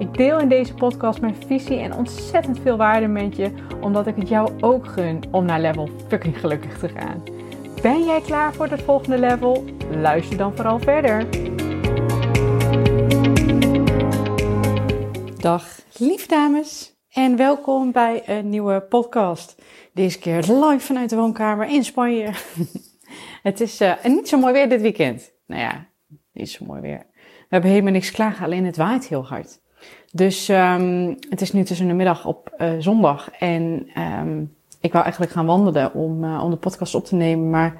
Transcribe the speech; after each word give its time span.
Ik 0.00 0.14
deel 0.14 0.38
in 0.38 0.48
deze 0.48 0.74
podcast 0.74 1.20
mijn 1.20 1.36
visie 1.46 1.78
en 1.78 1.94
ontzettend 1.94 2.60
veel 2.60 2.76
waarde 2.76 3.06
met 3.06 3.36
je, 3.36 3.52
omdat 3.80 4.06
ik 4.06 4.16
het 4.16 4.28
jou 4.28 4.60
ook 4.60 4.86
gun 4.86 5.22
om 5.30 5.44
naar 5.44 5.60
level 5.60 5.88
fucking 6.08 6.40
gelukkig 6.40 6.78
te 6.78 6.88
gaan. 6.88 7.22
Ben 7.82 8.04
jij 8.04 8.20
klaar 8.20 8.54
voor 8.54 8.66
het 8.66 8.82
volgende 8.82 9.18
level? 9.18 9.64
Luister 9.90 10.36
dan 10.36 10.56
vooral 10.56 10.78
verder. 10.78 11.26
Dag 15.40 15.80
lieve 15.98 16.28
dames 16.28 16.96
en 17.08 17.36
welkom 17.36 17.92
bij 17.92 18.22
een 18.28 18.48
nieuwe 18.48 18.80
podcast. 18.80 19.62
Deze 19.92 20.18
keer 20.18 20.36
live 20.36 20.80
vanuit 20.80 21.10
de 21.10 21.16
woonkamer 21.16 21.68
in 21.68 21.84
Spanje. 21.84 22.32
het 23.42 23.60
is 23.60 23.80
uh, 23.80 24.04
niet 24.04 24.28
zo 24.28 24.38
mooi 24.38 24.52
weer 24.52 24.68
dit 24.68 24.80
weekend. 24.80 25.32
Nou 25.46 25.60
ja, 25.60 25.86
niet 26.32 26.50
zo 26.50 26.64
mooi 26.64 26.80
weer. 26.80 27.06
We 27.14 27.46
hebben 27.48 27.70
helemaal 27.70 27.92
niks 27.92 28.10
klagen, 28.10 28.44
alleen 28.44 28.64
het 28.64 28.76
waait 28.76 29.08
heel 29.08 29.26
hard. 29.26 29.60
Dus 30.12 30.48
um, 30.48 31.16
het 31.28 31.40
is 31.40 31.52
nu 31.52 31.62
tussen 31.62 31.88
de 31.88 31.94
middag 31.94 32.26
op 32.26 32.54
uh, 32.58 32.72
zondag. 32.78 33.30
En 33.30 33.90
um, 33.98 34.54
ik 34.80 34.92
wou 34.92 35.04
eigenlijk 35.04 35.32
gaan 35.32 35.46
wandelen 35.46 35.94
om, 35.94 36.24
uh, 36.24 36.44
om 36.44 36.50
de 36.50 36.56
podcast 36.56 36.94
op 36.94 37.04
te 37.04 37.14
nemen. 37.14 37.50
Maar 37.50 37.76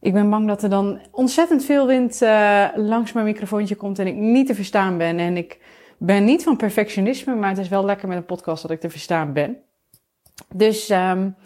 ik 0.00 0.12
ben 0.12 0.30
bang 0.30 0.46
dat 0.46 0.62
er 0.62 0.70
dan 0.70 1.00
ontzettend 1.10 1.64
veel 1.64 1.86
wind 1.86 2.22
uh, 2.22 2.66
langs 2.74 3.12
mijn 3.12 3.26
microfoontje 3.26 3.74
komt 3.74 3.98
en 3.98 4.06
ik 4.06 4.14
niet 4.14 4.46
te 4.46 4.54
verstaan 4.54 4.98
ben. 4.98 5.18
En 5.18 5.36
ik 5.36 5.58
ben 5.98 6.24
niet 6.24 6.42
van 6.42 6.56
perfectionisme, 6.56 7.34
maar 7.34 7.48
het 7.48 7.58
is 7.58 7.68
wel 7.68 7.84
lekker 7.84 8.08
met 8.08 8.16
een 8.16 8.24
podcast 8.24 8.62
dat 8.62 8.70
ik 8.70 8.80
te 8.80 8.90
verstaan 8.90 9.32
ben. 9.32 9.56
Dus 10.54 10.90
um, 10.90 11.36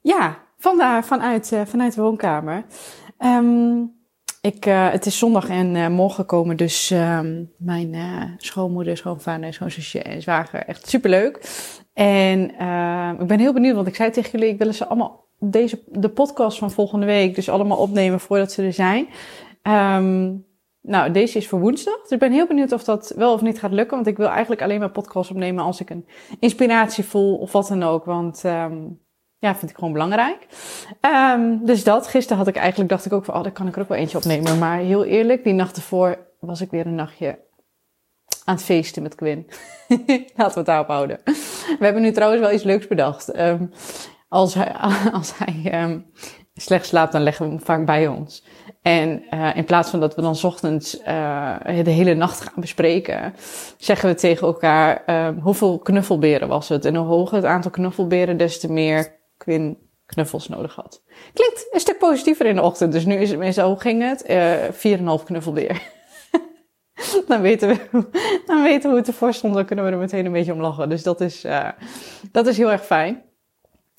ja, 0.00 0.38
vandaar 0.58 1.04
vanuit, 1.04 1.56
vanuit 1.64 1.94
de 1.94 2.02
woonkamer. 2.02 2.64
Ik, 4.40 4.66
uh, 4.66 4.90
het 4.90 5.06
is 5.06 5.18
zondag 5.18 5.48
en 5.48 5.74
uh, 5.74 5.88
morgen 5.88 6.26
komen 6.26 6.56
dus 6.56 6.90
uh, 6.90 7.20
mijn 7.56 7.94
uh, 7.94 8.22
schoonmoeder, 8.36 8.96
schoonvader, 8.96 9.52
schoonzusje 9.52 10.02
en 10.02 10.22
zwager. 10.22 10.62
Echt 10.62 10.88
superleuk. 10.88 11.40
En 11.92 12.40
ik 13.20 13.26
ben 13.26 13.38
heel 13.38 13.52
benieuwd, 13.52 13.74
want 13.74 13.86
ik 13.86 13.94
zei 13.94 14.10
tegen 14.10 14.30
jullie, 14.30 14.54
ik 14.54 14.58
wil 14.58 14.72
ze 14.72 14.86
allemaal 14.86 15.28
deze, 15.38 15.82
de 15.86 16.08
podcast 16.08 16.58
van 16.58 16.70
volgende 16.70 17.06
week 17.06 17.34
dus 17.34 17.48
allemaal 17.48 17.76
opnemen 17.76 18.20
voordat 18.20 18.52
ze 18.52 18.62
er 18.62 18.72
zijn. 18.72 19.08
Um, 19.62 20.44
nou, 20.82 21.10
deze 21.10 21.38
is 21.38 21.48
voor 21.48 21.60
woensdag. 21.60 22.02
Dus 22.02 22.10
ik 22.10 22.18
ben 22.18 22.32
heel 22.32 22.46
benieuwd 22.46 22.72
of 22.72 22.84
dat 22.84 23.12
wel 23.16 23.32
of 23.32 23.42
niet 23.42 23.58
gaat 23.58 23.72
lukken. 23.72 23.96
Want 23.96 24.08
ik 24.08 24.16
wil 24.16 24.28
eigenlijk 24.28 24.62
alleen 24.62 24.80
maar 24.80 24.90
podcast 24.90 25.30
opnemen 25.30 25.64
als 25.64 25.80
ik 25.80 25.90
een 25.90 26.06
inspiratie 26.38 27.04
voel 27.04 27.36
of 27.36 27.52
wat 27.52 27.68
dan 27.68 27.82
ook. 27.82 28.04
Want 28.04 28.44
ja, 29.40 29.54
vind 29.56 29.70
ik 29.70 29.76
gewoon 29.76 29.92
belangrijk. 29.92 30.46
Um, 31.34 31.64
dus 31.64 31.84
dat. 31.84 32.06
Gisteren 32.06 32.38
had 32.38 32.46
ik 32.46 32.56
eigenlijk, 32.56 32.90
dacht 32.90 33.06
ik 33.06 33.12
ook 33.12 33.24
van, 33.24 33.34
oh, 33.34 33.42
daar 33.42 33.52
kan 33.52 33.66
ik 33.66 33.74
er 33.74 33.82
ook 33.82 33.88
wel 33.88 33.98
eentje 33.98 34.16
opnemen. 34.16 34.58
Maar 34.58 34.78
heel 34.78 35.04
eerlijk, 35.04 35.44
die 35.44 35.52
nacht 35.52 35.76
ervoor 35.76 36.18
was 36.40 36.60
ik 36.60 36.70
weer 36.70 36.86
een 36.86 36.94
nachtje 36.94 37.38
aan 38.44 38.54
het 38.54 38.64
feesten 38.64 39.02
met 39.02 39.14
Quinn. 39.14 39.46
Laten 40.36 40.52
we 40.52 40.58
het 40.58 40.66
daarop 40.66 40.86
houden. 40.86 41.20
We 41.78 41.84
hebben 41.84 42.02
nu 42.02 42.12
trouwens 42.12 42.42
wel 42.42 42.52
iets 42.52 42.62
leuks 42.62 42.86
bedacht. 42.86 43.38
Um, 43.38 43.72
als 44.28 44.54
hij, 44.54 44.72
als 45.12 45.32
hij 45.38 45.82
um, 45.82 46.06
slecht 46.54 46.86
slaapt, 46.86 47.12
dan 47.12 47.22
leggen 47.22 47.44
we 47.44 47.50
hem 47.50 47.60
vaak 47.60 47.86
bij 47.86 48.08
ons. 48.08 48.44
En 48.82 49.24
uh, 49.34 49.56
in 49.56 49.64
plaats 49.64 49.90
van 49.90 50.00
dat 50.00 50.14
we 50.14 50.22
dan 50.22 50.36
ochtends 50.42 51.00
uh, 51.00 51.56
de 51.64 51.90
hele 51.90 52.14
nacht 52.14 52.40
gaan 52.40 52.60
bespreken, 52.60 53.34
zeggen 53.76 54.08
we 54.08 54.14
tegen 54.14 54.46
elkaar 54.46 55.02
hoeveel 55.42 55.78
knuffelberen 55.78 56.48
was 56.48 56.68
het. 56.68 56.84
En 56.84 56.96
hoe 56.96 57.06
hoger 57.06 57.36
het 57.36 57.44
aantal 57.44 57.70
knuffelberen, 57.70 58.36
des 58.36 58.60
te 58.60 58.72
meer 58.72 59.18
Quinn 59.44 59.78
knuffels 60.06 60.48
nodig 60.48 60.74
had. 60.74 61.02
Klinkt 61.32 61.68
een 61.70 61.80
stuk 61.80 61.98
positiever 61.98 62.46
in 62.46 62.54
de 62.54 62.62
ochtend. 62.62 62.92
Dus 62.92 63.04
nu 63.04 63.14
is 63.14 63.30
het 63.30 63.38
meer 63.38 63.52
zo, 63.52 63.76
ging 63.76 64.02
het? 64.02 64.30
Uh, 64.30 65.18
4,5 65.18 65.24
knuffelbeer. 65.24 65.82
dan, 67.28 67.40
weten 67.40 67.68
we, 67.68 67.76
dan 68.46 68.62
weten 68.62 68.82
we 68.82 68.88
hoe 68.88 68.96
het 68.96 69.08
ervoor 69.08 69.34
stond. 69.34 69.54
Dan 69.54 69.64
kunnen 69.64 69.84
we 69.84 69.90
er 69.90 69.98
meteen 69.98 70.26
een 70.26 70.32
beetje 70.32 70.52
om 70.52 70.60
lachen. 70.60 70.88
Dus 70.88 71.02
dat 71.02 71.20
is, 71.20 71.44
uh, 71.44 71.68
dat 72.32 72.46
is 72.46 72.56
heel 72.56 72.70
erg 72.70 72.84
fijn. 72.84 73.22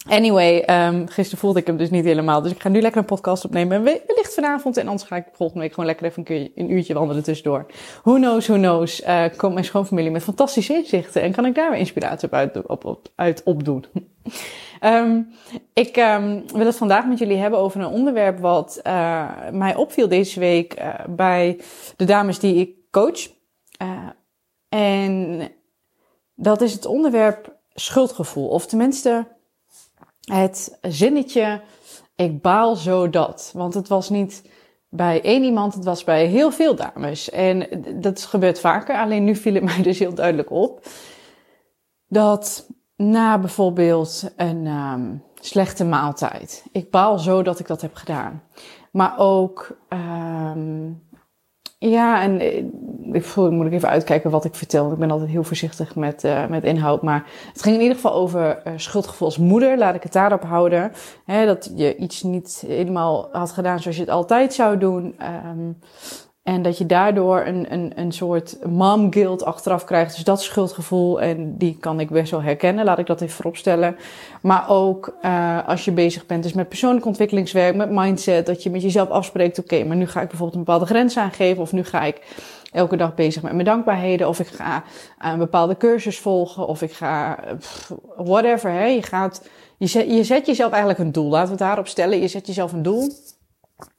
Anyway, 0.08 0.66
um, 0.88 1.08
gisteren 1.08 1.40
voelde 1.40 1.60
ik 1.60 1.68
hem 1.68 1.78
dus 1.78 1.90
niet 1.90 2.06
helemaal. 2.06 2.42
Dus 2.42 2.52
ik 2.52 2.62
ga 2.62 2.70
nu 2.70 2.82
lekker 2.82 3.00
een 3.00 3.08
podcast 3.08 3.46
opnemen. 3.46 3.84
Wellicht 3.84 4.34
vanavond. 4.34 4.78
En 4.78 4.88
anders 4.88 5.08
ga 5.08 5.16
ik 5.16 5.26
volgende 5.34 5.62
week 5.62 5.74
gewoon 5.74 5.86
lekker 5.86 6.06
even 6.06 6.20
een, 6.20 6.26
keer, 6.26 6.52
een 6.56 6.72
uurtje 6.72 6.94
wandelen 6.94 7.24
tussendoor. 7.24 7.66
Who 8.04 8.14
knows, 8.14 8.48
who 8.48 8.58
knows. 8.58 9.02
Uh, 9.02 9.24
komt 9.38 9.54
mijn 9.54 9.66
schoonfamilie 9.66 10.12
met 10.12 10.24
fantastische 10.24 10.74
inzichten. 10.74 11.22
En 11.22 11.32
kan 11.32 11.46
ik 11.46 11.56
daar 11.56 11.70
weer 11.70 11.80
inspiratie 11.80 12.28
op, 12.28 12.34
uit, 12.34 12.66
op, 12.68 12.86
op, 12.86 13.08
uit 13.16 13.42
opdoen. 13.44 13.86
um, 14.82 15.32
ik 15.74 15.98
um, 15.98 16.44
wil 16.54 16.66
het 16.66 16.78
vandaag 16.78 17.06
met 17.06 17.20
jullie 17.20 17.38
hebben 17.38 17.60
over 17.60 17.82
een 17.82 17.88
onderwerp 17.88 18.40
wat 18.40 18.80
uh, 18.88 19.50
mij 19.52 19.76
opviel 19.76 20.08
deze 20.08 20.40
week 20.40 20.80
uh, 20.80 20.94
bij 21.10 21.62
de 21.96 22.06
dames 22.06 22.40
die 22.40 22.56
ik 22.56 22.76
coach. 22.92 23.30
en 24.70 25.52
dat 26.36 26.62
is 26.62 26.74
het 26.74 26.86
onderwerp 26.86 27.60
schuldgevoel. 27.74 28.48
Of 28.48 28.66
tenminste 28.66 29.28
het 30.22 30.78
zinnetje, 30.82 31.62
ik 32.16 32.42
baal 32.42 32.76
zo 32.76 33.10
dat. 33.10 33.52
Want 33.54 33.74
het 33.74 33.88
was 33.88 34.10
niet 34.10 34.44
bij 34.90 35.22
één 35.22 35.44
iemand, 35.44 35.74
het 35.74 35.84
was 35.84 36.04
bij 36.04 36.26
heel 36.26 36.52
veel 36.52 36.76
dames. 36.76 37.30
En 37.30 37.68
dat 38.02 38.22
gebeurt 38.22 38.60
vaker, 38.60 38.96
alleen 38.96 39.24
nu 39.24 39.36
viel 39.36 39.54
het 39.54 39.64
mij 39.64 39.82
dus 39.90 40.00
heel 40.00 40.14
duidelijk 40.14 40.52
op. 40.52 40.86
Dat 42.08 42.68
na 43.10 43.40
bijvoorbeeld 43.40 44.32
een 44.36 44.68
um, 44.68 45.24
slechte 45.40 45.86
maaltijd, 45.86 46.66
ik 46.72 46.92
baal 46.92 47.20
zo 47.20 47.44
dat 47.44 47.60
ik 47.60 47.68
dat 47.68 47.82
heb 47.82 47.96
gedaan. 47.96 48.44
Maar 48.92 49.14
ook 49.18 49.78
um, 49.90 51.02
ja, 51.90 52.22
en 52.22 52.40
eh, 52.40 52.58
ik 53.12 53.36
moet 53.36 53.66
ik 53.66 53.72
even 53.72 53.90
uitkijken 53.90 54.30
wat 54.30 54.46
ik 54.46 54.56
vertel. 54.56 54.92
Ik 54.92 54.98
ben 54.98 55.12
altijd 55.12 55.30
heel 55.30 55.44
voorzichtig 55.44 55.96
met, 55.96 56.24
uh, 56.24 56.48
met 56.48 56.64
inhoud. 56.64 57.02
Maar 57.02 57.26
het 57.54 57.62
ging 57.62 57.76
in 57.76 57.82
ieder 57.82 57.96
geval 57.96 58.14
over 58.14 58.68
uh, 58.68 58.74
schuldgevoel 58.76 59.28
als 59.28 59.38
moeder. 59.38 59.78
Laat 59.78 59.96
ik 59.96 60.04
het 60.04 60.14
daarop 60.14 60.44
houden. 60.44 60.92
Hè, 61.26 61.46
dat 61.46 61.72
je 61.76 61.96
iets 61.96 62.24
niet 62.24 62.64
helemaal 62.68 63.30
had 63.32 63.52
gedaan 63.52 63.80
zoals 63.80 63.98
je 63.98 64.04
het 64.04 64.12
altijd 64.12 64.54
zou 64.54 64.78
doen. 64.78 65.16
Um, 65.46 65.78
en 66.44 66.62
dat 66.62 66.78
je 66.78 66.86
daardoor 66.86 67.46
een, 67.46 67.74
een, 67.74 67.92
een 67.96 68.12
soort 68.12 68.58
mom 68.66 69.14
guilt 69.14 69.44
achteraf 69.44 69.84
krijgt. 69.84 70.16
Dus 70.16 70.24
dat 70.24 70.42
schuldgevoel. 70.42 71.22
En 71.22 71.58
die 71.58 71.78
kan 71.80 72.00
ik 72.00 72.10
best 72.10 72.32
wel 72.32 72.42
herkennen. 72.42 72.86
Laat 72.86 73.00
ik 73.00 73.06
dat 73.06 73.22
even 73.22 73.36
vooropstellen. 73.36 73.96
Maar 74.42 74.70
ook 74.70 75.18
uh, 75.26 75.68
als 75.68 75.86
je 75.86 75.92
bezig 75.92 76.26
bent 76.26 76.44
dus 76.44 76.54
met 76.54 76.68
persoonlijk 76.68 77.06
ontwikkelingswerk, 77.06 77.76
met 77.76 77.90
mindset. 77.90 78.46
Dat 78.46 78.64
je 78.64 78.70
met 78.70 78.82
jezelf 78.82 79.10
afspreekt. 79.10 79.60
Oké, 79.60 79.84
maar 79.84 79.96
nu 79.96 80.08
ga 80.08 80.22
ik 80.22 80.28
bijvoorbeeld 80.28 80.58
een 80.58 80.64
bepaalde 80.64 80.86
grens 80.86 81.18
aangeven. 81.18 81.62
Of 81.62 81.72
nu 81.72 81.84
ga 81.84 82.04
ik 82.04 82.22
elke 82.72 82.98
dag 82.98 83.16
bezig 83.16 83.42
met 83.42 83.54
mijn 83.54 83.66
dankbaarheden. 83.66 84.28
Of 84.28 84.40
ik 84.40 84.48
ga 84.48 84.84
een 85.20 85.38
bepaalde 85.38 85.78
cursus 85.78 86.20
volgen. 86.20 86.68
Of 86.68 86.82
ik 86.82 86.92
ga 86.92 87.40
pff, 87.60 87.92
whatever. 88.16 88.72
Hè. 88.72 88.86
Je, 88.86 89.04
gaat, 89.04 89.48
je, 89.78 89.88
zet, 89.88 90.12
je 90.12 90.24
zet 90.24 90.46
jezelf 90.46 90.72
eigenlijk 90.72 91.00
een 91.00 91.12
doel. 91.12 91.30
Laten 91.30 91.46
we 91.46 91.50
het 91.50 91.60
daarop 91.60 91.88
stellen. 91.88 92.22
Je 92.22 92.28
zet 92.28 92.48
jezelf 92.48 92.72
een 92.72 92.84
doel. 92.84 93.12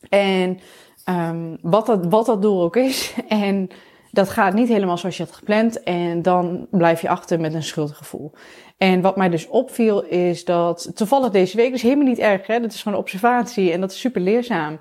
En 0.09 0.61
Um, 1.09 1.59
wat, 1.63 1.87
dat, 1.87 2.07
wat 2.07 2.27
dat 2.27 2.43
doel 2.43 2.63
ook 2.63 2.77
is. 2.77 3.15
En 3.29 3.69
dat 4.11 4.29
gaat 4.29 4.55
niet 4.55 4.69
helemaal 4.69 4.99
zoals 4.99 5.17
je 5.17 5.23
had 5.23 5.35
gepland. 5.35 5.83
En 5.83 6.23
dan 6.23 6.67
blijf 6.71 7.01
je 7.01 7.09
achter 7.09 7.41
met 7.41 7.55
een 7.55 7.63
schuldgevoel. 7.63 8.33
En 8.77 9.01
wat 9.01 9.17
mij 9.17 9.29
dus 9.29 9.49
opviel 9.49 10.03
is 10.03 10.45
dat, 10.45 10.91
toevallig 10.95 11.31
deze 11.31 11.57
week, 11.57 11.73
dus 11.73 11.83
helemaal 11.83 12.07
niet 12.07 12.19
erg, 12.19 12.47
hè, 12.47 12.61
dat 12.61 12.73
is 12.73 12.83
gewoon 12.83 12.99
observatie 12.99 13.73
en 13.73 13.81
dat 13.81 13.91
is 13.91 14.01
super 14.01 14.21
leerzaam. 14.21 14.79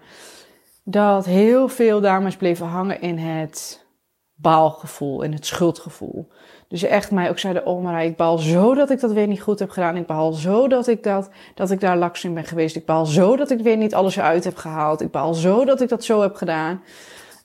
Dat 0.83 1.25
heel 1.25 1.67
veel 1.67 2.01
dames 2.01 2.35
bleven 2.35 2.65
hangen 2.65 3.01
in 3.01 3.17
het 3.17 3.85
baalgevoel, 4.33 5.21
in 5.21 5.33
het 5.33 5.45
schuldgevoel. 5.45 6.31
Dus 6.71 6.83
echt 6.83 7.11
mij 7.11 7.29
ook 7.29 7.39
zeiden, 7.39 7.65
oh 7.65 7.83
maar 7.83 8.05
ik 8.05 8.15
baal 8.15 8.37
zo 8.37 8.73
dat 8.73 8.89
ik 8.89 8.99
dat 8.99 9.11
weer 9.11 9.27
niet 9.27 9.41
goed 9.41 9.59
heb 9.59 9.69
gedaan. 9.69 9.95
Ik 9.95 10.05
baal 10.05 10.33
zo 10.33 10.67
dat 10.67 10.87
ik, 10.87 11.03
dat, 11.03 11.29
dat 11.55 11.71
ik 11.71 11.79
daar 11.79 11.97
laks 11.97 12.23
in 12.23 12.33
ben 12.33 12.43
geweest. 12.43 12.75
Ik 12.75 12.85
baal 12.85 13.05
zo 13.05 13.35
dat 13.35 13.51
ik 13.51 13.59
weer 13.59 13.77
niet 13.77 13.93
alles 13.93 14.15
eruit 14.15 14.43
heb 14.43 14.55
gehaald. 14.55 15.01
Ik 15.01 15.11
baal 15.11 15.33
zo 15.33 15.65
dat 15.65 15.81
ik 15.81 15.89
dat 15.89 16.03
zo 16.03 16.21
heb 16.21 16.35
gedaan. 16.35 16.81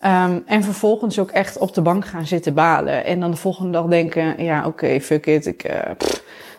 Um, 0.04 0.42
en 0.46 0.62
vervolgens 0.62 1.18
ook 1.18 1.30
echt 1.30 1.58
op 1.58 1.74
de 1.74 1.82
bank 1.82 2.04
gaan 2.06 2.26
zitten 2.26 2.54
balen. 2.54 3.04
En 3.04 3.20
dan 3.20 3.30
de 3.30 3.36
volgende 3.36 3.70
dag 3.70 3.86
denken, 3.86 4.42
ja 4.42 4.66
oké, 4.66 5.00
fuck 5.00 5.26
it. 5.26 5.46
Ik, 5.46 5.70
uh, 5.70 5.80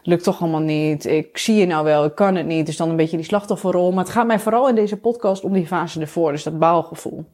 lukt 0.03 0.23
toch 0.23 0.41
allemaal 0.41 0.59
niet. 0.59 1.05
Ik 1.05 1.37
zie 1.37 1.55
je 1.55 1.65
nou 1.65 1.83
wel, 1.83 2.05
ik 2.05 2.15
kan 2.15 2.35
het 2.35 2.45
niet. 2.45 2.65
Dus 2.65 2.77
dan 2.77 2.89
een 2.89 2.95
beetje 2.95 3.17
die 3.17 3.25
slachtofferrol. 3.25 3.91
Maar 3.91 4.03
het 4.03 4.13
gaat 4.13 4.27
mij 4.27 4.39
vooral 4.39 4.69
in 4.69 4.75
deze 4.75 4.97
podcast 4.97 5.43
om 5.43 5.53
die 5.53 5.67
fase 5.67 6.01
ervoor. 6.01 6.31
Dus 6.31 6.43
dat 6.43 6.59
baalgevoel. 6.59 7.25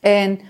En 0.00 0.40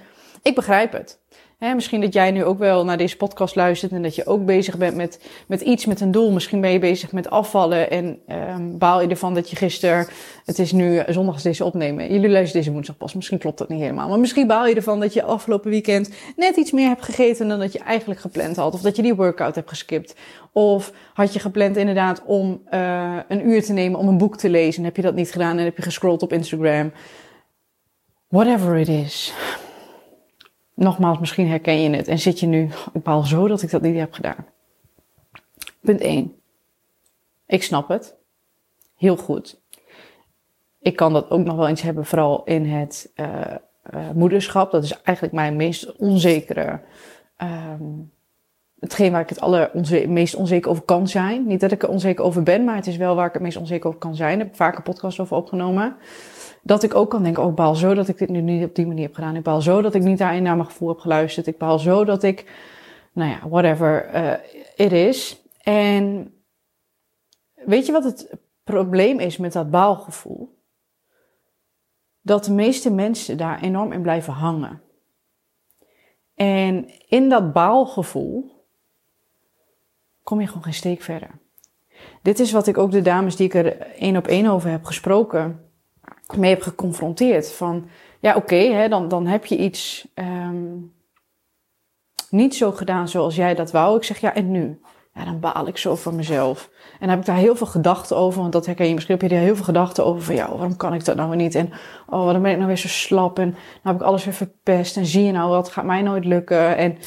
ik 0.43 0.54
begrijp 0.54 0.93
het. 0.93 1.19
Hè, 1.58 1.75
misschien 1.75 2.00
dat 2.00 2.12
jij 2.12 2.31
nu 2.31 2.44
ook 2.44 2.58
wel 2.58 2.84
naar 2.84 2.96
deze 2.96 3.16
podcast 3.16 3.55
luistert 3.55 3.93
en 3.93 4.02
dat 4.02 4.14
je 4.14 4.26
ook 4.26 4.44
bezig 4.44 4.76
bent 4.76 4.96
met, 4.96 5.20
met 5.46 5.60
iets, 5.60 5.87
met 5.87 6.00
een 6.00 6.10
doel. 6.10 6.32
Misschien 6.32 6.60
ben 6.60 6.70
je 6.70 6.78
bezig 6.78 7.12
met 7.12 7.31
afvallen 7.31 7.90
en 7.90 8.19
um, 8.28 8.78
baal 8.78 9.00
je 9.00 9.08
ervan 9.08 9.34
dat 9.34 9.50
je 9.50 9.56
gisteren, 9.56 10.06
het 10.44 10.58
is 10.58 10.72
nu 10.72 11.02
zondag 11.08 11.37
is 11.37 11.43
deze 11.43 11.64
opnemen. 11.64 12.12
Jullie 12.12 12.28
luisteren 12.28 12.60
deze 12.60 12.72
woensdag 12.72 12.96
pas, 12.96 13.14
misschien 13.14 13.38
klopt 13.38 13.58
dat 13.58 13.69
niet 13.69 13.81
helemaal. 13.81 14.08
Maar 14.08 14.19
misschien 14.19 14.46
baal 14.46 14.66
je 14.66 14.75
ervan 14.75 15.00
dat 15.00 15.12
je 15.12 15.22
afgelopen 15.22 15.70
weekend 15.70 16.10
net 16.37 16.56
iets 16.56 16.70
meer 16.70 16.88
hebt 16.88 17.05
gegeten 17.05 17.49
dan 17.49 17.58
dat 17.58 17.72
je 17.72 17.78
eigenlijk 17.78 18.20
gepland 18.20 18.56
had. 18.56 18.75
Of 18.75 18.81
dat 18.81 18.96
je 18.96 19.02
die 19.02 19.14
workout 19.14 19.54
hebt 19.54 19.69
geskipt. 19.69 20.14
Of 20.52 20.93
had 21.14 21.32
je 21.32 21.38
gepland 21.38 21.76
inderdaad 21.76 22.22
om 22.25 22.62
uh, 22.70 23.16
een 23.28 23.49
uur 23.49 23.62
te 23.62 23.72
nemen 23.72 23.99
om 23.99 24.08
een 24.08 24.19
boek 24.19 24.37
te 24.37 24.49
lezen 24.49 24.78
en 24.78 24.84
heb 24.84 24.96
je 24.96 25.02
dat 25.02 25.14
niet 25.14 25.31
gedaan 25.31 25.58
en 25.58 25.64
heb 25.64 25.76
je 25.76 25.82
gescrolld 25.82 26.22
op 26.22 26.32
Instagram. 26.32 26.93
Whatever 28.28 28.76
it 28.76 28.88
is. 28.88 29.32
Nogmaals, 30.78 31.19
misschien 31.19 31.48
herken 31.48 31.80
je 31.80 31.90
het 31.90 32.08
en 32.08 32.19
zit 32.19 32.40
je 32.40 32.46
nu, 32.46 32.69
baal 32.92 33.22
zo 33.22 33.48
dat 33.48 33.62
ik 33.62 33.70
dat 33.70 33.82
niet 33.82 33.96
heb 33.96 34.12
gedaan. 34.12 34.46
Punt 35.80 36.00
1. 36.00 36.34
Ik 37.46 37.62
snap 37.62 37.88
het. 37.88 38.16
Heel 38.96 39.16
goed. 39.16 39.60
Ik 40.80 40.96
kan 40.96 41.12
dat 41.12 41.30
ook 41.30 41.44
nog 41.44 41.56
wel 41.56 41.69
eens 41.69 41.82
hebben, 41.82 42.04
vooral 42.04 42.44
in 42.44 42.64
het 42.64 43.12
uh, 43.16 44.10
moederschap. 44.14 44.70
Dat 44.70 44.84
is 44.84 45.02
eigenlijk 45.02 45.34
mijn 45.34 45.56
meest 45.56 45.96
onzekere, 45.96 46.80
um, 47.38 48.12
hetgeen 48.80 49.12
waar 49.12 49.20
ik 49.20 49.28
het 49.28 49.40
aller 49.40 49.70
meest 50.08 50.34
onzeker 50.34 50.70
over 50.70 50.82
kan 50.82 51.08
zijn. 51.08 51.46
Niet 51.46 51.60
dat 51.60 51.72
ik 51.72 51.82
er 51.82 51.88
onzeker 51.88 52.25
over 52.25 52.42
ben, 52.42 52.64
maar 52.64 52.76
het 52.76 52.86
is 52.86 52.96
wel 52.96 53.14
waar 53.14 53.26
ik 53.26 53.32
het 53.32 53.42
meest 53.42 53.56
onzeker 53.56 53.88
over 53.88 54.00
kan 54.00 54.14
zijn. 54.14 54.30
Daar 54.30 54.38
heb 54.38 54.48
ik 54.48 54.56
vaak 54.56 54.76
een 54.76 54.82
podcast 54.82 55.20
over 55.20 55.36
opgenomen 55.36 55.96
dat 56.62 56.82
ik 56.82 56.94
ook 56.94 57.10
kan 57.10 57.22
denken, 57.22 57.42
oh, 57.42 57.48
ik 57.48 57.54
baal 57.54 57.75
zo 57.75 57.94
dat 57.94 58.08
ik 58.08 58.19
dit 58.19 58.28
nu 58.28 58.40
niet 58.40 58.64
op 58.64 58.75
die 58.75 58.86
manier 58.86 59.04
heb 59.04 59.14
gedaan. 59.14 59.36
Ik 59.36 59.42
baal 59.42 59.60
zo 59.60 59.82
dat 59.82 59.94
ik 59.94 60.02
niet 60.02 60.19
daarin 60.19 60.42
naar 60.42 60.56
mijn 60.56 60.69
gevoel 60.69 60.88
heb 60.88 60.98
geluisterd. 60.98 61.46
Ik 61.46 61.58
baal 61.58 61.78
zo 61.78 62.04
dat 62.04 62.22
ik, 62.22 62.52
nou 63.12 63.30
ja, 63.30 63.48
whatever 63.48 64.14
uh, 64.14 64.32
it 64.76 64.92
is. 64.92 65.42
En 65.62 66.32
weet 67.54 67.86
je 67.86 67.92
wat 67.92 68.04
het 68.04 68.36
probleem 68.64 69.19
is 69.19 69.36
met 69.36 69.52
dat 69.52 69.70
baalgevoel? 69.70 70.56
Dat 72.20 72.44
de 72.44 72.52
meeste 72.52 72.90
mensen 72.90 73.36
daar 73.36 73.60
enorm 73.60 73.92
in 73.92 74.02
blijven 74.02 74.32
hangen. 74.32 74.82
En 76.34 76.90
in 77.08 77.28
dat 77.28 77.52
baalgevoel 77.52 78.57
kom 80.28 80.40
je 80.40 80.46
gewoon 80.46 80.62
geen 80.62 80.75
steek 80.75 81.02
verder. 81.02 81.28
Dit 82.22 82.38
is 82.38 82.52
wat 82.52 82.66
ik 82.66 82.78
ook 82.78 82.90
de 82.90 83.02
dames 83.02 83.36
die 83.36 83.46
ik 83.46 83.54
er 83.54 83.80
één 83.80 84.16
op 84.16 84.26
één 84.26 84.46
over 84.46 84.70
heb 84.70 84.84
gesproken 84.84 85.60
mee 86.36 86.50
heb 86.50 86.62
geconfronteerd. 86.62 87.52
Van 87.52 87.88
ja, 88.20 88.36
oké, 88.36 88.88
dan, 88.88 89.08
dan 89.08 89.26
heb 89.26 89.46
je 89.46 89.56
iets 89.56 90.08
um, 90.14 90.92
niet 92.30 92.54
zo 92.54 92.72
gedaan 92.72 93.08
zoals 93.08 93.36
jij 93.36 93.54
dat 93.54 93.70
wou. 93.70 93.96
Ik 93.96 94.04
zeg 94.04 94.19
ja, 94.19 94.34
en 94.34 94.50
nu? 94.50 94.80
Ja, 95.14 95.25
dan 95.25 95.40
baal 95.40 95.66
ik 95.66 95.76
zo 95.76 95.94
van 95.94 96.16
mezelf. 96.16 96.70
En 96.92 96.98
dan 97.00 97.08
heb 97.08 97.19
ik 97.19 97.26
daar 97.26 97.36
heel 97.36 97.56
veel 97.56 97.66
gedachten 97.66 98.16
over, 98.16 98.40
want 98.40 98.52
dat 98.52 98.66
herken 98.66 98.88
je 98.88 98.94
misschien. 98.94 99.16
Heb 99.19 99.30
je 99.30 99.36
er 99.36 99.42
heel 99.42 99.56
veel 99.56 99.64
gedachten 99.64 100.04
over 100.04 100.22
van 100.22 100.34
ja, 100.34 100.48
waarom 100.48 100.76
kan 100.76 100.94
ik 100.94 101.04
dat 101.04 101.16
nou 101.16 101.28
weer 101.28 101.38
niet? 101.38 101.54
En 101.54 101.70
oh, 102.06 102.32
dan 102.32 102.42
ben 102.42 102.50
ik 102.50 102.56
nou 102.56 102.69
weer 102.69 102.78
zo 102.78 102.88
slap 102.88 103.38
en 103.38 103.50
dan 103.50 103.92
heb 103.92 103.94
ik 103.94 104.06
alles 104.06 104.25
weer 104.25 104.34
verpest. 104.34 104.96
En 104.96 105.06
zie 105.06 105.25
je 105.25 105.32
nou, 105.32 105.50
wat 105.50 105.69
gaat 105.69 105.84
mij 105.84 106.02
nooit 106.02 106.25
lukken? 106.25 106.76
En 106.76 106.98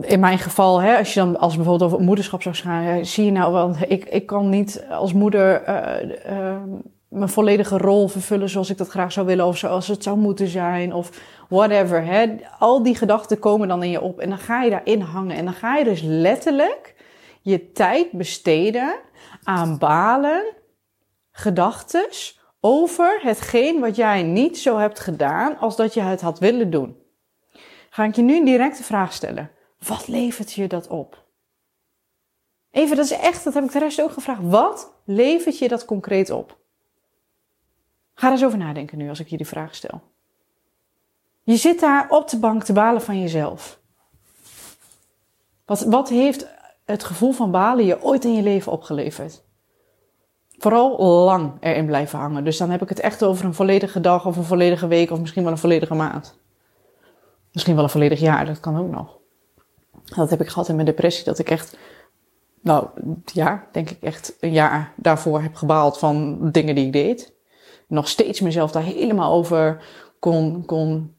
in 0.00 0.20
mijn 0.20 0.38
geval, 0.38 0.80
hè, 0.80 0.98
als 0.98 1.14
je 1.14 1.20
dan 1.20 1.38
als 1.38 1.56
bijvoorbeeld 1.56 1.92
over 1.92 2.04
moederschap 2.04 2.42
zou 2.42 2.54
gaan, 2.54 3.04
zie 3.04 3.24
je 3.24 3.30
nou, 3.30 3.52
want 3.52 3.76
ik, 3.88 4.04
ik 4.04 4.26
kan 4.26 4.48
niet 4.48 4.84
als 4.90 5.12
moeder 5.12 5.68
uh, 5.68 6.56
mijn 7.08 7.28
volledige 7.28 7.78
rol 7.78 8.08
vervullen 8.08 8.48
zoals 8.48 8.70
ik 8.70 8.76
dat 8.76 8.88
graag 8.88 9.12
zou 9.12 9.26
willen, 9.26 9.46
of 9.46 9.56
zoals 9.56 9.88
het 9.88 10.02
zou 10.02 10.18
moeten 10.18 10.48
zijn, 10.48 10.94
of 10.94 11.10
whatever. 11.48 12.04
Hè. 12.04 12.36
Al 12.58 12.82
die 12.82 12.94
gedachten 12.94 13.38
komen 13.38 13.68
dan 13.68 13.82
in 13.82 13.90
je 13.90 14.00
op 14.00 14.18
en 14.18 14.28
dan 14.28 14.38
ga 14.38 14.62
je 14.62 14.70
daarin 14.70 15.00
hangen. 15.00 15.36
En 15.36 15.44
dan 15.44 15.54
ga 15.54 15.76
je 15.76 15.84
dus 15.84 16.02
letterlijk 16.02 16.94
je 17.42 17.72
tijd 17.72 18.12
besteden 18.12 18.94
aan 19.42 19.78
balen, 19.78 20.44
gedachten 21.30 22.08
over 22.60 23.18
hetgeen 23.22 23.80
wat 23.80 23.96
jij 23.96 24.22
niet 24.22 24.58
zo 24.58 24.78
hebt 24.78 25.00
gedaan 25.00 25.58
als 25.58 25.76
dat 25.76 25.94
je 25.94 26.00
het 26.00 26.20
had 26.20 26.38
willen 26.38 26.70
doen. 26.70 26.96
Ga 27.90 28.04
ik 28.04 28.16
je 28.16 28.22
nu 28.22 28.36
een 28.36 28.44
directe 28.44 28.82
vraag 28.82 29.12
stellen. 29.12 29.50
Wat 29.86 30.08
levert 30.08 30.52
je 30.52 30.66
dat 30.66 30.86
op? 30.86 31.26
Even, 32.70 32.96
dat 32.96 33.04
is 33.04 33.10
echt, 33.10 33.44
dat 33.44 33.54
heb 33.54 33.64
ik 33.64 33.72
de 33.72 33.78
rest 33.78 34.02
ook 34.02 34.12
gevraagd. 34.12 34.42
Wat 34.42 34.92
levert 35.04 35.58
je 35.58 35.68
dat 35.68 35.84
concreet 35.84 36.30
op? 36.30 36.56
Ga 38.14 38.26
er 38.26 38.32
eens 38.32 38.44
over 38.44 38.58
nadenken 38.58 38.98
nu 38.98 39.08
als 39.08 39.20
ik 39.20 39.28
je 39.28 39.36
die 39.36 39.46
vraag 39.46 39.74
stel. 39.74 40.00
Je 41.42 41.56
zit 41.56 41.80
daar 41.80 42.10
op 42.10 42.28
de 42.28 42.38
bank 42.38 42.64
te 42.64 42.72
balen 42.72 43.02
van 43.02 43.20
jezelf. 43.20 43.78
Wat, 45.64 45.80
wat 45.80 46.08
heeft 46.08 46.46
het 46.84 47.04
gevoel 47.04 47.32
van 47.32 47.50
balen 47.50 47.84
je 47.84 48.02
ooit 48.02 48.24
in 48.24 48.34
je 48.34 48.42
leven 48.42 48.72
opgeleverd? 48.72 49.42
Vooral 50.58 50.98
lang 51.24 51.52
erin 51.60 51.86
blijven 51.86 52.18
hangen. 52.18 52.44
Dus 52.44 52.56
dan 52.56 52.70
heb 52.70 52.82
ik 52.82 52.88
het 52.88 53.00
echt 53.00 53.24
over 53.24 53.44
een 53.44 53.54
volledige 53.54 54.00
dag 54.00 54.26
of 54.26 54.36
een 54.36 54.44
volledige 54.44 54.86
week 54.86 55.10
of 55.10 55.20
misschien 55.20 55.42
wel 55.42 55.52
een 55.52 55.58
volledige 55.58 55.94
maand. 55.94 56.38
Misschien 57.52 57.74
wel 57.74 57.84
een 57.84 57.90
volledig 57.90 58.20
jaar, 58.20 58.46
dat 58.46 58.60
kan 58.60 58.78
ook 58.78 58.90
nog. 58.90 59.17
Dat 60.20 60.30
heb 60.30 60.40
ik 60.40 60.48
gehad 60.48 60.68
in 60.68 60.74
mijn 60.74 60.86
depressie, 60.86 61.24
dat 61.24 61.38
ik 61.38 61.50
echt, 61.50 61.76
nou 62.60 62.86
ja, 63.24 63.66
denk 63.72 63.90
ik 63.90 64.02
echt 64.02 64.36
een 64.40 64.52
jaar 64.52 64.92
daarvoor 64.96 65.42
heb 65.42 65.54
gebaald 65.54 65.98
van 65.98 66.38
dingen 66.50 66.74
die 66.74 66.86
ik 66.86 66.92
deed 66.92 67.36
nog 67.88 68.08
steeds 68.08 68.40
mezelf 68.40 68.70
daar 68.70 68.82
helemaal 68.82 69.32
over 69.32 69.84
kon, 70.18 70.64
kon 70.66 71.14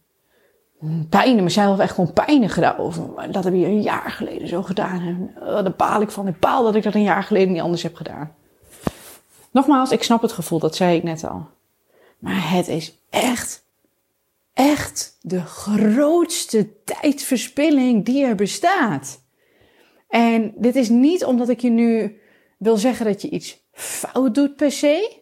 pijnen, 1.10 1.44
mezelf 1.44 1.80
echt 1.80 1.94
gewoon 1.94 2.14
pijnigen 2.14 2.62
daarover. 2.62 3.32
Dat 3.32 3.44
heb 3.44 3.54
je 3.54 3.66
een 3.66 3.82
jaar 3.82 4.12
geleden 4.12 4.48
zo 4.48 4.64
gedaan. 4.64 5.02
En 5.02 5.32
uh, 5.40 5.46
daar 5.46 5.74
baal 5.78 6.02
ik 6.02 6.12
van. 6.12 6.28
Ik 6.28 6.40
baal 6.40 6.64
dat 6.64 6.76
ik 6.76 6.84
dat 6.84 6.94
een 6.94 7.02
jaar 7.02 7.24
geleden 7.24 7.52
niet 7.52 7.62
anders 7.62 7.84
heb 7.84 7.96
gedaan. 7.96 8.36
Nogmaals, 9.52 9.92
ik 9.92 10.04
snap 10.04 10.22
het 10.22 10.32
gevoel, 10.32 10.60
dat 10.60 10.76
zei 10.76 10.98
ik 10.98 11.04
net 11.04 11.24
al. 11.24 11.48
Maar 12.20 12.52
het 12.52 12.68
is 12.68 13.02
echt, 13.10 13.64
echt 14.60 15.18
de 15.22 15.42
grootste 15.42 16.84
tijdverspilling 16.84 18.06
die 18.06 18.26
er 18.26 18.36
bestaat. 18.36 19.24
En 20.08 20.54
dit 20.58 20.76
is 20.76 20.90
niet 20.90 21.26
omdat 21.26 21.50
ik 21.50 21.60
je 21.60 21.70
nu 21.70 22.20
wil 22.58 22.78
zeggen 22.78 23.06
dat 23.06 23.22
je 23.22 23.30
iets 23.30 23.68
fout 23.72 24.36
doet 24.36 24.56
per 24.56 24.72
se. 24.72 25.18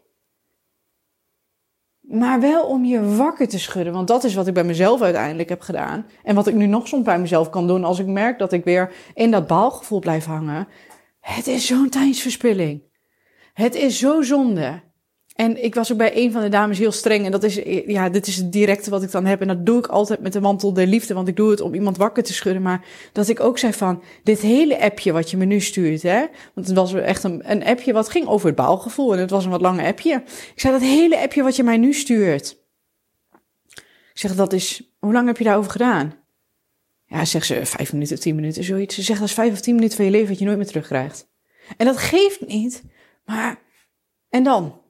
Maar 2.01 2.39
wel 2.39 2.65
om 2.65 2.85
je 2.85 3.15
wakker 3.15 3.47
te 3.47 3.59
schudden. 3.59 3.93
Want 3.93 4.07
dat 4.07 4.23
is 4.23 4.33
wat 4.33 4.47
ik 4.47 4.53
bij 4.53 4.63
mezelf 4.63 5.01
uiteindelijk 5.01 5.49
heb 5.49 5.61
gedaan. 5.61 6.05
En 6.23 6.35
wat 6.35 6.47
ik 6.47 6.53
nu 6.53 6.65
nog 6.65 6.87
soms 6.87 7.03
bij 7.03 7.19
mezelf 7.19 7.49
kan 7.49 7.67
doen 7.67 7.83
als 7.83 7.99
ik 7.99 8.05
merk 8.05 8.39
dat 8.39 8.51
ik 8.51 8.63
weer 8.63 8.93
in 9.13 9.31
dat 9.31 9.47
baalgevoel 9.47 9.99
blijf 9.99 10.25
hangen. 10.25 10.67
Het 11.19 11.47
is 11.47 11.65
zo'n 11.65 11.89
tijdsverspilling. 11.89 12.83
Het 13.53 13.75
is 13.75 13.99
zo 13.99 14.21
zonde. 14.21 14.81
En 15.37 15.63
ik 15.63 15.75
was 15.75 15.91
ook 15.91 15.97
bij 15.97 16.11
een 16.17 16.31
van 16.31 16.41
de 16.41 16.49
dames 16.49 16.77
heel 16.77 16.91
streng. 16.91 17.25
En 17.25 17.31
dat 17.31 17.43
is, 17.43 17.55
ja, 17.85 18.09
dit 18.09 18.27
is 18.27 18.35
het 18.35 18.51
directe 18.51 18.89
wat 18.89 19.03
ik 19.03 19.11
dan 19.11 19.25
heb. 19.25 19.41
En 19.41 19.47
dat 19.47 19.65
doe 19.65 19.77
ik 19.77 19.87
altijd 19.87 20.19
met 20.19 20.33
de 20.33 20.41
mantel 20.41 20.73
der 20.73 20.87
liefde. 20.87 21.13
Want 21.13 21.27
ik 21.27 21.35
doe 21.35 21.49
het 21.49 21.61
om 21.61 21.73
iemand 21.73 21.97
wakker 21.97 22.23
te 22.23 22.33
schudden. 22.33 22.61
Maar 22.61 22.85
dat 23.11 23.27
ik 23.27 23.39
ook 23.39 23.57
zei 23.57 23.73
van, 23.73 24.03
dit 24.23 24.39
hele 24.39 24.81
appje 24.81 25.11
wat 25.11 25.31
je 25.31 25.37
me 25.37 25.45
nu 25.45 25.61
stuurt, 25.61 26.01
hè. 26.01 26.25
Want 26.53 26.67
het 26.67 26.75
was 26.75 26.93
echt 26.93 27.23
een, 27.23 27.51
een 27.51 27.65
appje 27.65 27.93
wat 27.93 28.09
ging 28.09 28.27
over 28.27 28.47
het 28.47 28.55
baalgevoel. 28.55 29.13
En 29.13 29.19
het 29.19 29.29
was 29.29 29.45
een 29.45 29.51
wat 29.51 29.61
lange 29.61 29.87
appje. 29.87 30.23
Ik 30.53 30.59
zei, 30.59 30.73
dat 30.73 30.81
hele 30.81 31.21
appje 31.21 31.43
wat 31.43 31.55
je 31.55 31.63
mij 31.63 31.77
nu 31.77 31.93
stuurt. 31.93 32.57
Ik 34.13 34.23
zeg, 34.23 34.35
dat 34.35 34.53
is, 34.53 34.93
hoe 34.99 35.13
lang 35.13 35.27
heb 35.27 35.37
je 35.37 35.43
daarover 35.43 35.71
gedaan? 35.71 36.13
Ja, 37.05 37.25
zegt 37.25 37.45
ze, 37.45 37.65
vijf 37.65 37.93
minuten, 37.93 38.19
tien 38.19 38.35
minuten, 38.35 38.63
zoiets. 38.63 38.95
Ze 38.95 39.01
zegt, 39.01 39.19
dat 39.19 39.27
is 39.27 39.33
vijf 39.33 39.51
of 39.51 39.61
tien 39.61 39.75
minuten 39.75 39.95
van 39.95 40.05
je 40.05 40.11
leven 40.11 40.29
wat 40.29 40.39
je 40.39 40.45
nooit 40.45 40.57
meer 40.57 40.67
terugkrijgt. 40.67 41.29
En 41.77 41.85
dat 41.85 41.97
geeft 41.97 42.47
niet. 42.47 42.83
Maar, 43.25 43.59
en 44.29 44.43
dan? 44.43 44.85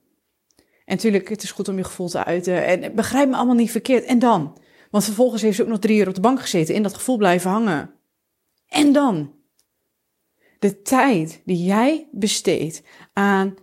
En 0.88 0.96
natuurlijk, 0.96 1.29
het 1.29 1.44
is 1.44 1.51
goed 1.51 1.67
om 1.67 1.77
je 1.77 1.84
gevoel 1.84 2.08
te 2.08 2.24
uiten. 2.24 2.65
En 2.65 2.96
begrijp 2.96 3.29
me 3.29 3.36
allemaal 3.36 3.56
niet 3.56 3.72
verkeerd. 3.72 4.03
En 4.03 4.20
dan? 4.20 4.58
Want 4.91 5.03
vervolgens 5.03 5.41
heeft 5.41 5.56
ze 5.56 5.62
ook 5.62 5.67
nog 5.67 5.79
drie 5.79 6.00
uur 6.00 6.08
op 6.08 6.15
de 6.15 6.22
bank 6.22 6.41
gezeten, 6.41 6.75
in 6.75 6.84
dat 6.84 6.94
gevoel 6.94 7.17
blijven 7.17 7.50
hangen. 7.50 7.94
En 8.67 8.94
dan? 8.94 9.34
De 10.60 10.82
tijd 10.82 11.41
die 11.46 11.63
jij 11.63 12.08
besteedt 12.12 12.82
aan 13.13 13.56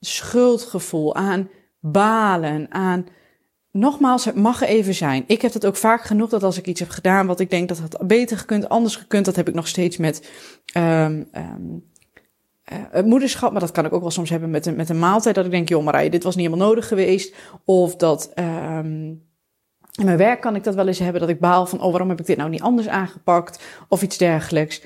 schuldgevoel, 0.00 1.14
aan 1.14 1.50
balen, 1.80 2.66
aan. 2.70 3.06
Nogmaals, 3.70 4.24
het 4.24 4.36
mag 4.36 4.60
even 4.60 4.94
zijn. 4.94 5.24
Ik 5.26 5.42
heb 5.42 5.52
het 5.52 5.66
ook 5.66 5.76
vaak 5.76 6.02
genoeg 6.02 6.28
dat 6.28 6.42
als 6.42 6.58
ik 6.58 6.66
iets 6.66 6.80
heb 6.80 6.88
gedaan 6.90 7.26
wat 7.26 7.40
ik 7.40 7.50
denk 7.50 7.68
dat 7.68 7.78
het 7.78 7.98
beter 8.06 8.38
gekund, 8.38 8.68
anders 8.68 8.96
gekund, 8.96 9.24
dat 9.24 9.36
heb 9.36 9.48
ik 9.48 9.54
nog 9.54 9.68
steeds 9.68 9.96
met 9.96 10.30
um, 10.76 11.28
um, 11.32 11.84
uh, 12.72 13.02
moederschap, 13.02 13.52
maar 13.52 13.60
dat 13.60 13.70
kan 13.70 13.84
ik 13.84 13.92
ook 13.92 14.00
wel 14.00 14.10
soms 14.10 14.30
hebben 14.30 14.50
met 14.50 14.66
een, 14.66 14.76
met 14.76 14.88
een 14.88 14.98
maaltijd. 14.98 15.34
Dat 15.34 15.44
ik 15.44 15.50
denk, 15.50 15.68
joh 15.68 15.84
Marije, 15.84 16.10
dit 16.10 16.22
was 16.22 16.36
niet 16.36 16.46
helemaal 16.46 16.68
nodig 16.68 16.88
geweest. 16.88 17.34
Of 17.64 17.96
dat 17.96 18.32
um, 18.34 19.26
in 19.98 20.04
mijn 20.04 20.16
werk 20.16 20.40
kan 20.40 20.56
ik 20.56 20.64
dat 20.64 20.74
wel 20.74 20.86
eens 20.86 20.98
hebben, 20.98 21.20
dat 21.20 21.30
ik 21.30 21.40
baal 21.40 21.66
van, 21.66 21.80
oh 21.80 21.90
waarom 21.90 22.08
heb 22.08 22.20
ik 22.20 22.26
dit 22.26 22.36
nou 22.36 22.50
niet 22.50 22.62
anders 22.62 22.88
aangepakt? 22.88 23.62
Of 23.88 24.02
iets 24.02 24.18
dergelijks. 24.18 24.82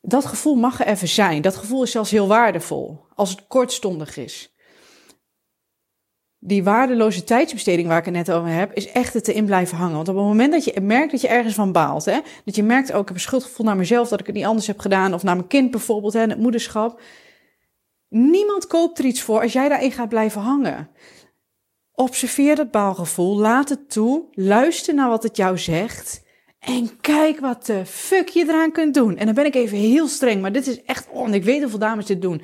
Dat 0.00 0.24
gevoel 0.24 0.54
mag 0.54 0.80
er 0.80 0.86
even 0.86 1.08
zijn. 1.08 1.42
Dat 1.42 1.56
gevoel 1.56 1.82
is 1.82 1.90
zelfs 1.90 2.10
heel 2.10 2.26
waardevol, 2.26 3.04
als 3.14 3.30
het 3.30 3.46
kortstondig 3.46 4.16
is. 4.16 4.51
Die 6.44 6.64
waardeloze 6.64 7.24
tijdsbesteding 7.24 7.88
waar 7.88 7.98
ik 7.98 8.04
het 8.04 8.14
net 8.14 8.32
over 8.32 8.48
heb, 8.48 8.72
is 8.72 8.92
echt 8.92 9.14
het 9.14 9.28
erin 9.28 9.44
blijven 9.44 9.76
hangen. 9.76 9.94
Want 9.94 10.08
op 10.08 10.14
het 10.16 10.24
moment 10.24 10.52
dat 10.52 10.64
je 10.64 10.80
merkt 10.80 11.10
dat 11.10 11.20
je 11.20 11.28
ergens 11.28 11.54
van 11.54 11.72
baalt, 11.72 12.04
hè, 12.04 12.18
dat 12.44 12.56
je 12.56 12.62
merkt, 12.62 12.88
ook 12.88 12.94
oh, 12.94 13.00
ik 13.00 13.06
heb 13.06 13.16
een 13.16 13.22
schuldgevoel 13.22 13.66
naar 13.66 13.76
mezelf 13.76 14.08
dat 14.08 14.20
ik 14.20 14.26
het 14.26 14.34
niet 14.34 14.44
anders 14.44 14.66
heb 14.66 14.78
gedaan, 14.78 15.14
of 15.14 15.22
naar 15.22 15.36
mijn 15.36 15.48
kind 15.48 15.70
bijvoorbeeld, 15.70 16.12
hè, 16.12 16.20
het 16.20 16.38
moederschap. 16.38 17.00
Niemand 18.08 18.66
koopt 18.66 18.98
er 18.98 19.04
iets 19.04 19.22
voor 19.22 19.40
als 19.40 19.52
jij 19.52 19.68
daarin 19.68 19.92
gaat 19.92 20.08
blijven 20.08 20.40
hangen. 20.40 20.88
Observeer 21.92 22.56
dat 22.56 22.70
baalgevoel, 22.70 23.36
laat 23.36 23.68
het 23.68 23.90
toe, 23.90 24.24
luister 24.32 24.94
naar 24.94 25.08
wat 25.08 25.22
het 25.22 25.36
jou 25.36 25.58
zegt 25.58 26.22
en 26.58 27.00
kijk 27.00 27.40
wat 27.40 27.66
de 27.66 27.86
fuck 27.86 28.28
je 28.28 28.44
eraan 28.48 28.72
kunt 28.72 28.94
doen. 28.94 29.16
En 29.16 29.26
dan 29.26 29.34
ben 29.34 29.46
ik 29.46 29.54
even 29.54 29.78
heel 29.78 30.08
streng, 30.08 30.40
maar 30.40 30.52
dit 30.52 30.66
is 30.66 30.82
echt, 30.82 31.08
oh, 31.10 31.34
ik 31.34 31.44
weet 31.44 31.60
hoeveel 31.60 31.78
dames 31.78 32.06
dit 32.06 32.22
doen. 32.22 32.42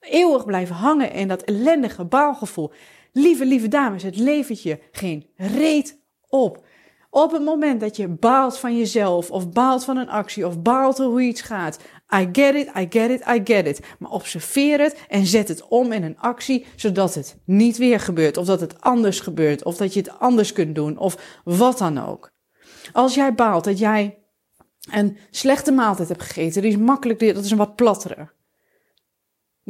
Eeuwig 0.00 0.44
blijven 0.44 0.74
hangen 0.74 1.12
in 1.12 1.28
dat 1.28 1.42
ellendige 1.42 2.04
baalgevoel. 2.04 2.72
Lieve, 3.12 3.44
lieve 3.44 3.68
dames, 3.68 4.02
het 4.02 4.16
levert 4.16 4.62
je 4.62 4.78
geen 4.92 5.26
reet 5.36 6.00
op. 6.28 6.64
Op 7.10 7.32
het 7.32 7.44
moment 7.44 7.80
dat 7.80 7.96
je 7.96 8.08
baalt 8.08 8.58
van 8.58 8.76
jezelf, 8.76 9.30
of 9.30 9.50
baalt 9.50 9.84
van 9.84 9.96
een 9.96 10.08
actie, 10.08 10.46
of 10.46 10.62
baalt 10.62 10.98
hoe 10.98 11.22
iets 11.22 11.40
gaat. 11.40 11.78
I 12.14 12.28
get 12.32 12.54
it, 12.54 12.66
I 12.76 12.86
get 12.90 13.10
it, 13.10 13.20
I 13.28 13.40
get 13.44 13.66
it. 13.66 13.80
Maar 13.98 14.10
observeer 14.10 14.80
het 14.80 14.96
en 15.08 15.26
zet 15.26 15.48
het 15.48 15.68
om 15.68 15.92
in 15.92 16.02
een 16.02 16.18
actie, 16.18 16.66
zodat 16.76 17.14
het 17.14 17.36
niet 17.44 17.76
weer 17.76 18.00
gebeurt, 18.00 18.36
of 18.36 18.46
dat 18.46 18.60
het 18.60 18.80
anders 18.80 19.20
gebeurt, 19.20 19.64
of 19.64 19.76
dat 19.76 19.94
je 19.94 20.00
het 20.00 20.18
anders 20.18 20.52
kunt 20.52 20.74
doen, 20.74 20.98
of 20.98 21.40
wat 21.44 21.78
dan 21.78 21.98
ook. 21.98 22.30
Als 22.92 23.14
jij 23.14 23.34
baalt 23.34 23.64
dat 23.64 23.78
jij 23.78 24.18
een 24.90 25.18
slechte 25.30 25.72
maaltijd 25.72 26.08
hebt 26.08 26.22
gegeten, 26.22 26.62
die 26.62 26.70
is 26.70 26.76
makkelijk, 26.76 27.34
dat 27.34 27.44
is 27.44 27.50
een 27.50 27.56
wat 27.56 27.76
plattere. 27.76 28.28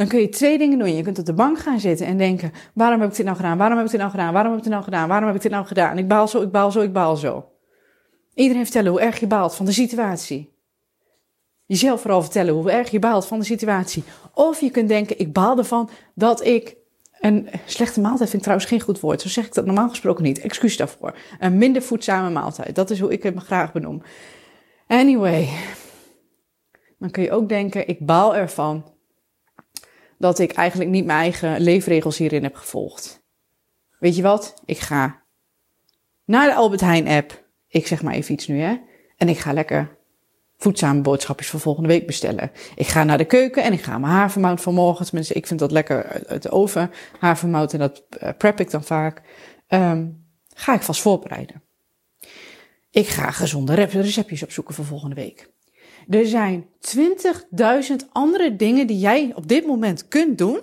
Dan 0.01 0.09
kun 0.09 0.21
je 0.21 0.29
twee 0.29 0.59
dingen 0.59 0.79
doen. 0.79 0.97
Je 0.97 1.03
kunt 1.03 1.19
op 1.19 1.25
de 1.25 1.33
bank 1.33 1.59
gaan 1.59 1.81
zitten 1.81 2.07
en 2.07 2.19
denken: 2.19 2.53
waarom 2.75 3.01
heb 3.01 3.11
ik 3.11 3.17
dit 3.17 3.25
nou 3.25 3.37
gedaan? 3.37 3.59
Waarom 3.59 3.77
heb 3.77 3.87
ik 3.87 3.93
dit 3.93 4.01
nou 4.01 4.13
gedaan? 4.13 4.33
Waarom 4.33 4.51
heb 4.51 4.59
ik 4.59 4.65
dit 4.65 4.73
nou 4.73 4.85
gedaan? 4.85 5.09
Waarom 5.09 5.27
heb 5.27 5.37
ik 5.37 5.43
dit 5.43 5.51
nou 5.51 5.67
gedaan? 5.67 5.99
Ik 5.99 6.09
baal 6.09 6.29
zo, 6.29 6.43
ik 6.43 6.51
baal 6.51 6.71
zo, 6.71 6.81
ik 6.81 6.93
baal 6.93 7.17
zo. 7.17 7.49
Iedereen 8.35 8.63
vertellen 8.63 8.91
hoe 8.91 9.01
erg 9.01 9.21
je 9.21 9.27
baalt 9.27 9.55
van 9.55 9.67
de 9.67 9.73
situatie. 9.73 10.55
Jezelf 11.67 12.01
vooral 12.01 12.23
vertellen 12.23 12.55
hoe 12.55 12.71
erg 12.71 12.91
je 12.91 12.99
baalt 12.99 13.27
van 13.27 13.39
de 13.39 13.45
situatie. 13.45 14.05
Of 14.35 14.61
je 14.61 14.71
kunt 14.71 14.89
denken: 14.89 15.19
ik 15.19 15.33
baal 15.33 15.59
ervan 15.59 15.91
dat 16.15 16.45
ik 16.45 16.77
een 17.19 17.49
slechte 17.67 18.01
maaltijd 18.01 18.31
vind 18.31 18.35
ik 18.35 18.43
trouwens 18.43 18.69
geen 18.69 18.81
goed 18.81 19.01
woord. 19.01 19.21
Zo 19.21 19.29
zeg 19.29 19.47
ik 19.47 19.55
dat 19.55 19.67
normaal 19.67 19.89
gesproken 19.89 20.25
niet. 20.25 20.41
Excuus 20.41 20.77
daarvoor. 20.77 21.17
Een 21.39 21.59
minder 21.59 21.83
voedzame 21.83 22.31
maaltijd. 22.31 22.75
Dat 22.75 22.91
is 22.91 23.01
hoe 23.01 23.13
ik 23.13 23.23
het 23.23 23.35
me 23.35 23.41
graag 23.41 23.73
benoem. 23.73 24.03
Anyway. 24.87 25.49
Dan 26.99 27.11
kun 27.11 27.23
je 27.23 27.31
ook 27.31 27.49
denken, 27.49 27.89
ik 27.89 28.07
baal 28.07 28.37
ervan 28.37 28.85
dat 30.21 30.39
ik 30.39 30.53
eigenlijk 30.53 30.91
niet 30.91 31.05
mijn 31.05 31.19
eigen 31.19 31.61
leefregels 31.61 32.19
hierin 32.19 32.43
heb 32.43 32.55
gevolgd. 32.55 33.23
Weet 33.99 34.17
je 34.17 34.23
wat? 34.23 34.63
Ik 34.65 34.79
ga 34.79 35.23
naar 36.25 36.47
de 36.47 36.55
Albert 36.55 36.81
Heijn 36.81 37.09
app. 37.09 37.45
Ik 37.69 37.87
zeg 37.87 38.03
maar 38.03 38.15
even 38.15 38.35
iets 38.35 38.47
nu, 38.47 38.61
hè. 38.61 38.77
En 39.17 39.29
ik 39.29 39.39
ga 39.39 39.53
lekker 39.53 39.99
voedzame 40.57 41.01
boodschapjes 41.01 41.49
voor 41.49 41.61
volgende 41.61 41.89
week 41.89 42.07
bestellen. 42.07 42.51
Ik 42.75 42.87
ga 42.87 43.05
naar 43.05 43.19
de 43.19 43.25
keuken 43.25 43.63
en 43.63 43.73
ik 43.73 43.83
ga 43.83 43.99
mijn 43.99 44.13
havermout 44.13 44.61
van 44.61 44.75
morgen. 44.75 45.07
Tenminste, 45.07 45.35
ik 45.35 45.47
vind 45.47 45.61
dat 45.61 45.71
lekker 45.71 46.27
uit 46.27 46.43
de 46.43 46.51
oven. 46.51 46.91
Havermout 47.19 47.73
en 47.73 47.79
dat 47.79 48.05
eh, 48.09 48.31
prep 48.39 48.61
ik 48.61 48.71
dan 48.71 48.85
vaak. 48.85 49.23
Um, 49.69 50.25
ga 50.55 50.75
ik 50.75 50.83
vast 50.83 51.01
voorbereiden. 51.01 51.63
Ik 52.91 53.09
ga 53.09 53.31
gezonde 53.31 53.75
receptjes 53.75 54.43
opzoeken 54.43 54.75
voor 54.75 54.85
volgende 54.85 55.15
week. 55.15 55.51
Er 56.11 56.27
zijn 56.27 56.67
20.000 56.97 57.97
andere 58.13 58.57
dingen 58.57 58.87
die 58.87 58.99
jij 58.99 59.33
op 59.35 59.49
dit 59.49 59.67
moment 59.67 60.09
kunt 60.09 60.39
doen. 60.39 60.61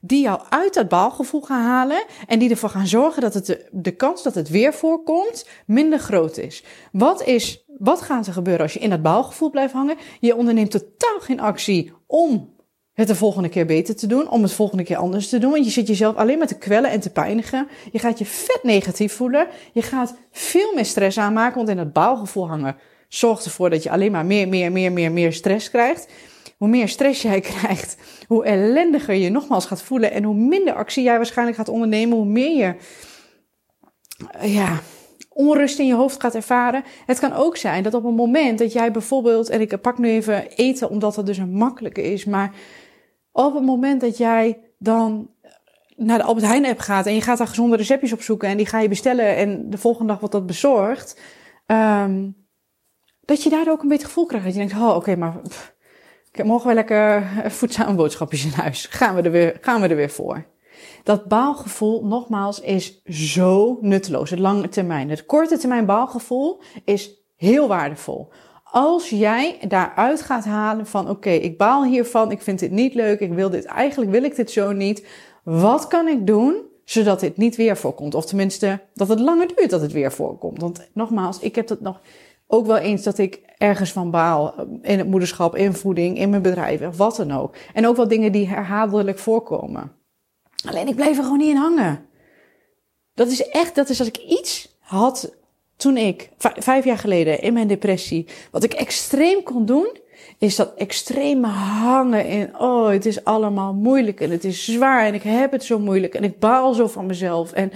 Die 0.00 0.22
jou 0.22 0.40
uit 0.48 0.74
dat 0.74 0.88
baalgevoel 0.88 1.40
gaan 1.40 1.62
halen. 1.62 2.04
En 2.26 2.38
die 2.38 2.50
ervoor 2.50 2.68
gaan 2.68 2.86
zorgen 2.86 3.22
dat 3.22 3.34
het 3.34 3.68
de, 3.70 3.90
kans 3.90 4.22
dat 4.22 4.34
het 4.34 4.48
weer 4.48 4.74
voorkomt 4.74 5.48
minder 5.66 5.98
groot 5.98 6.36
is. 6.36 6.64
Wat, 6.92 7.22
is. 7.22 7.64
wat 7.78 8.02
gaat 8.02 8.26
er 8.26 8.32
gebeuren 8.32 8.62
als 8.62 8.72
je 8.72 8.78
in 8.78 8.90
dat 8.90 9.02
baalgevoel 9.02 9.50
blijft 9.50 9.72
hangen? 9.72 9.96
Je 10.20 10.36
onderneemt 10.36 10.70
totaal 10.70 11.20
geen 11.20 11.40
actie 11.40 11.92
om 12.06 12.56
het 12.92 13.08
de 13.08 13.14
volgende 13.14 13.48
keer 13.48 13.66
beter 13.66 13.96
te 13.96 14.06
doen, 14.06 14.30
om 14.30 14.42
het 14.42 14.52
volgende 14.52 14.84
keer 14.84 14.96
anders 14.96 15.28
te 15.28 15.38
doen. 15.38 15.50
Want 15.50 15.64
je 15.64 15.70
zit 15.70 15.86
jezelf 15.88 16.16
alleen 16.16 16.38
maar 16.38 16.46
te 16.46 16.58
kwellen 16.58 16.90
en 16.90 17.00
te 17.00 17.10
pijnigen. 17.10 17.68
Je 17.92 17.98
gaat 17.98 18.18
je 18.18 18.26
vet 18.26 18.60
negatief 18.62 19.12
voelen. 19.12 19.46
Je 19.72 19.82
gaat 19.82 20.16
veel 20.30 20.74
meer 20.74 20.84
stress 20.84 21.18
aanmaken, 21.18 21.56
want 21.56 21.68
in 21.68 21.76
dat 21.76 21.92
baalgevoel 21.92 22.48
hangen 22.48 22.76
zorgt 23.08 23.44
ervoor 23.44 23.70
dat 23.70 23.82
je 23.82 23.90
alleen 23.90 24.12
maar 24.12 24.26
meer, 24.26 24.48
meer, 24.48 24.72
meer, 24.72 24.92
meer, 24.92 25.12
meer 25.12 25.32
stress 25.32 25.70
krijgt. 25.70 26.08
Hoe 26.56 26.68
meer 26.68 26.88
stress 26.88 27.22
jij 27.22 27.40
krijgt, 27.54 27.96
hoe 28.26 28.44
ellendiger 28.44 29.14
je 29.14 29.30
nogmaals 29.30 29.66
gaat 29.66 29.82
voelen 29.82 30.12
en 30.12 30.24
hoe 30.24 30.34
minder 30.34 30.74
actie 30.74 31.02
jij 31.02 31.16
waarschijnlijk 31.16 31.56
gaat 31.56 31.68
ondernemen, 31.68 32.16
hoe 32.16 32.26
meer 32.26 32.56
je 32.56 32.74
ja, 34.40 34.80
onrust 35.28 35.78
in 35.78 35.86
je 35.86 35.94
hoofd 35.94 36.20
gaat 36.20 36.34
ervaren. 36.34 36.84
Het 37.06 37.18
kan 37.18 37.32
ook 37.32 37.56
zijn 37.56 37.82
dat 37.82 37.94
op 37.94 38.04
een 38.04 38.14
moment 38.14 38.58
dat 38.58 38.72
jij 38.72 38.90
bijvoorbeeld, 38.90 39.48
en 39.48 39.60
ik 39.60 39.80
pak 39.80 39.98
nu 39.98 40.08
even 40.08 40.50
eten 40.50 40.90
omdat 40.90 41.14
dat 41.14 41.26
dus 41.26 41.38
een 41.38 41.52
makkelijke 41.52 42.02
is, 42.02 42.24
maar 42.24 42.52
op 43.32 43.54
het 43.54 43.64
moment 43.64 44.00
dat 44.00 44.16
jij 44.16 44.58
dan 44.78 45.30
naar 45.96 46.18
de 46.18 46.24
Albert 46.24 46.46
Heijn 46.46 46.66
app 46.66 46.78
gaat 46.78 47.06
en 47.06 47.14
je 47.14 47.20
gaat 47.20 47.38
daar 47.38 47.46
gezonde 47.46 47.76
receptjes 47.76 48.12
op 48.12 48.22
zoeken 48.22 48.48
en 48.48 48.56
die 48.56 48.66
ga 48.66 48.80
je 48.80 48.88
bestellen 48.88 49.36
en 49.36 49.70
de 49.70 49.78
volgende 49.78 50.08
dag 50.08 50.18
wordt 50.18 50.34
dat 50.34 50.46
bezorgd, 50.46 51.20
um, 51.66 52.37
dat 53.28 53.42
je 53.42 53.50
daar 53.50 53.70
ook 53.70 53.82
een 53.82 53.88
beetje 53.88 54.06
gevoel 54.06 54.26
krijgt. 54.26 54.46
Dat 54.46 54.54
je 54.54 54.60
denkt, 54.60 54.74
oh 54.74 54.96
oké, 54.96 55.16
maar 55.16 55.40
pff, 55.48 55.74
mogen 56.44 56.68
we 56.68 56.74
lekker 56.74 57.30
voedzame 57.46 57.94
boodschapjes 57.94 58.44
in 58.44 58.50
huis? 58.50 58.86
Gaan 58.86 59.14
we, 59.14 59.22
er 59.22 59.30
weer, 59.30 59.58
gaan 59.60 59.80
we 59.80 59.88
er 59.88 59.96
weer 59.96 60.10
voor? 60.10 60.44
Dat 61.02 61.24
baalgevoel, 61.24 62.06
nogmaals, 62.06 62.60
is 62.60 63.02
zo 63.04 63.78
nutteloos. 63.80 64.30
Het 64.30 64.38
lange 64.38 64.68
termijn. 64.68 65.10
Het 65.10 65.26
korte 65.26 65.58
termijn 65.58 65.86
baalgevoel 65.86 66.62
is 66.84 67.10
heel 67.36 67.68
waardevol. 67.68 68.28
Als 68.64 69.08
jij 69.08 69.58
daaruit 69.68 70.22
gaat 70.22 70.44
halen 70.44 70.86
van 70.86 71.10
oké, 71.10 71.30
ik 71.30 71.58
baal 71.58 71.84
hiervan, 71.84 72.30
ik 72.30 72.42
vind 72.42 72.58
dit 72.58 72.70
niet 72.70 72.94
leuk, 72.94 73.20
ik 73.20 73.32
wil 73.32 73.50
dit, 73.50 73.64
eigenlijk 73.64 74.10
wil 74.10 74.22
ik 74.22 74.36
dit 74.36 74.50
zo 74.50 74.72
niet. 74.72 75.06
Wat 75.42 75.86
kan 75.86 76.08
ik 76.08 76.26
doen 76.26 76.62
zodat 76.84 77.20
dit 77.20 77.36
niet 77.36 77.56
weer 77.56 77.76
voorkomt? 77.76 78.14
Of 78.14 78.26
tenminste, 78.26 78.80
dat 78.94 79.08
het 79.08 79.20
langer 79.20 79.48
duurt 79.56 79.70
dat 79.70 79.80
het 79.80 79.92
weer 79.92 80.12
voorkomt. 80.12 80.60
Want 80.60 80.88
nogmaals, 80.92 81.38
ik 81.38 81.54
heb 81.54 81.66
dat 81.66 81.80
nog 81.80 82.00
ook 82.50 82.66
wel 82.66 82.76
eens 82.76 83.02
dat 83.02 83.18
ik 83.18 83.40
ergens 83.58 83.92
van 83.92 84.10
baal. 84.10 84.54
In 84.82 84.98
het 84.98 85.08
moederschap, 85.08 85.56
in 85.56 85.74
voeding, 85.74 86.18
in 86.18 86.30
mijn 86.30 86.42
bedrijf, 86.42 86.96
wat 86.96 87.16
dan 87.16 87.32
ook. 87.32 87.54
En 87.74 87.86
ook 87.86 87.96
wel 87.96 88.08
dingen 88.08 88.32
die 88.32 88.48
herhaaldelijk 88.48 89.18
voorkomen. 89.18 89.92
Alleen 90.66 90.88
ik 90.88 90.94
blijf 90.94 91.16
er 91.16 91.22
gewoon 91.22 91.38
niet 91.38 91.50
in 91.50 91.56
hangen. 91.56 92.06
Dat 93.14 93.28
is 93.28 93.48
echt, 93.48 93.74
dat 93.74 93.88
is 93.88 93.98
als 93.98 94.08
ik 94.08 94.16
iets 94.16 94.76
had 94.78 95.36
toen 95.76 95.96
ik, 95.96 96.30
vijf 96.38 96.84
jaar 96.84 96.98
geleden 96.98 97.40
in 97.40 97.52
mijn 97.52 97.68
depressie, 97.68 98.26
wat 98.50 98.64
ik 98.64 98.72
extreem 98.72 99.42
kon 99.42 99.66
doen, 99.66 99.96
is 100.38 100.56
dat 100.56 100.74
extreme 100.74 101.46
hangen 101.46 102.26
in, 102.26 102.58
oh, 102.58 102.88
het 102.88 103.06
is 103.06 103.24
allemaal 103.24 103.74
moeilijk 103.74 104.20
en 104.20 104.30
het 104.30 104.44
is 104.44 104.64
zwaar 104.64 105.06
en 105.06 105.14
ik 105.14 105.22
heb 105.22 105.52
het 105.52 105.64
zo 105.64 105.78
moeilijk 105.78 106.14
en 106.14 106.24
ik 106.24 106.38
baal 106.38 106.74
zo 106.74 106.86
van 106.86 107.06
mezelf. 107.06 107.52
En 107.52 107.72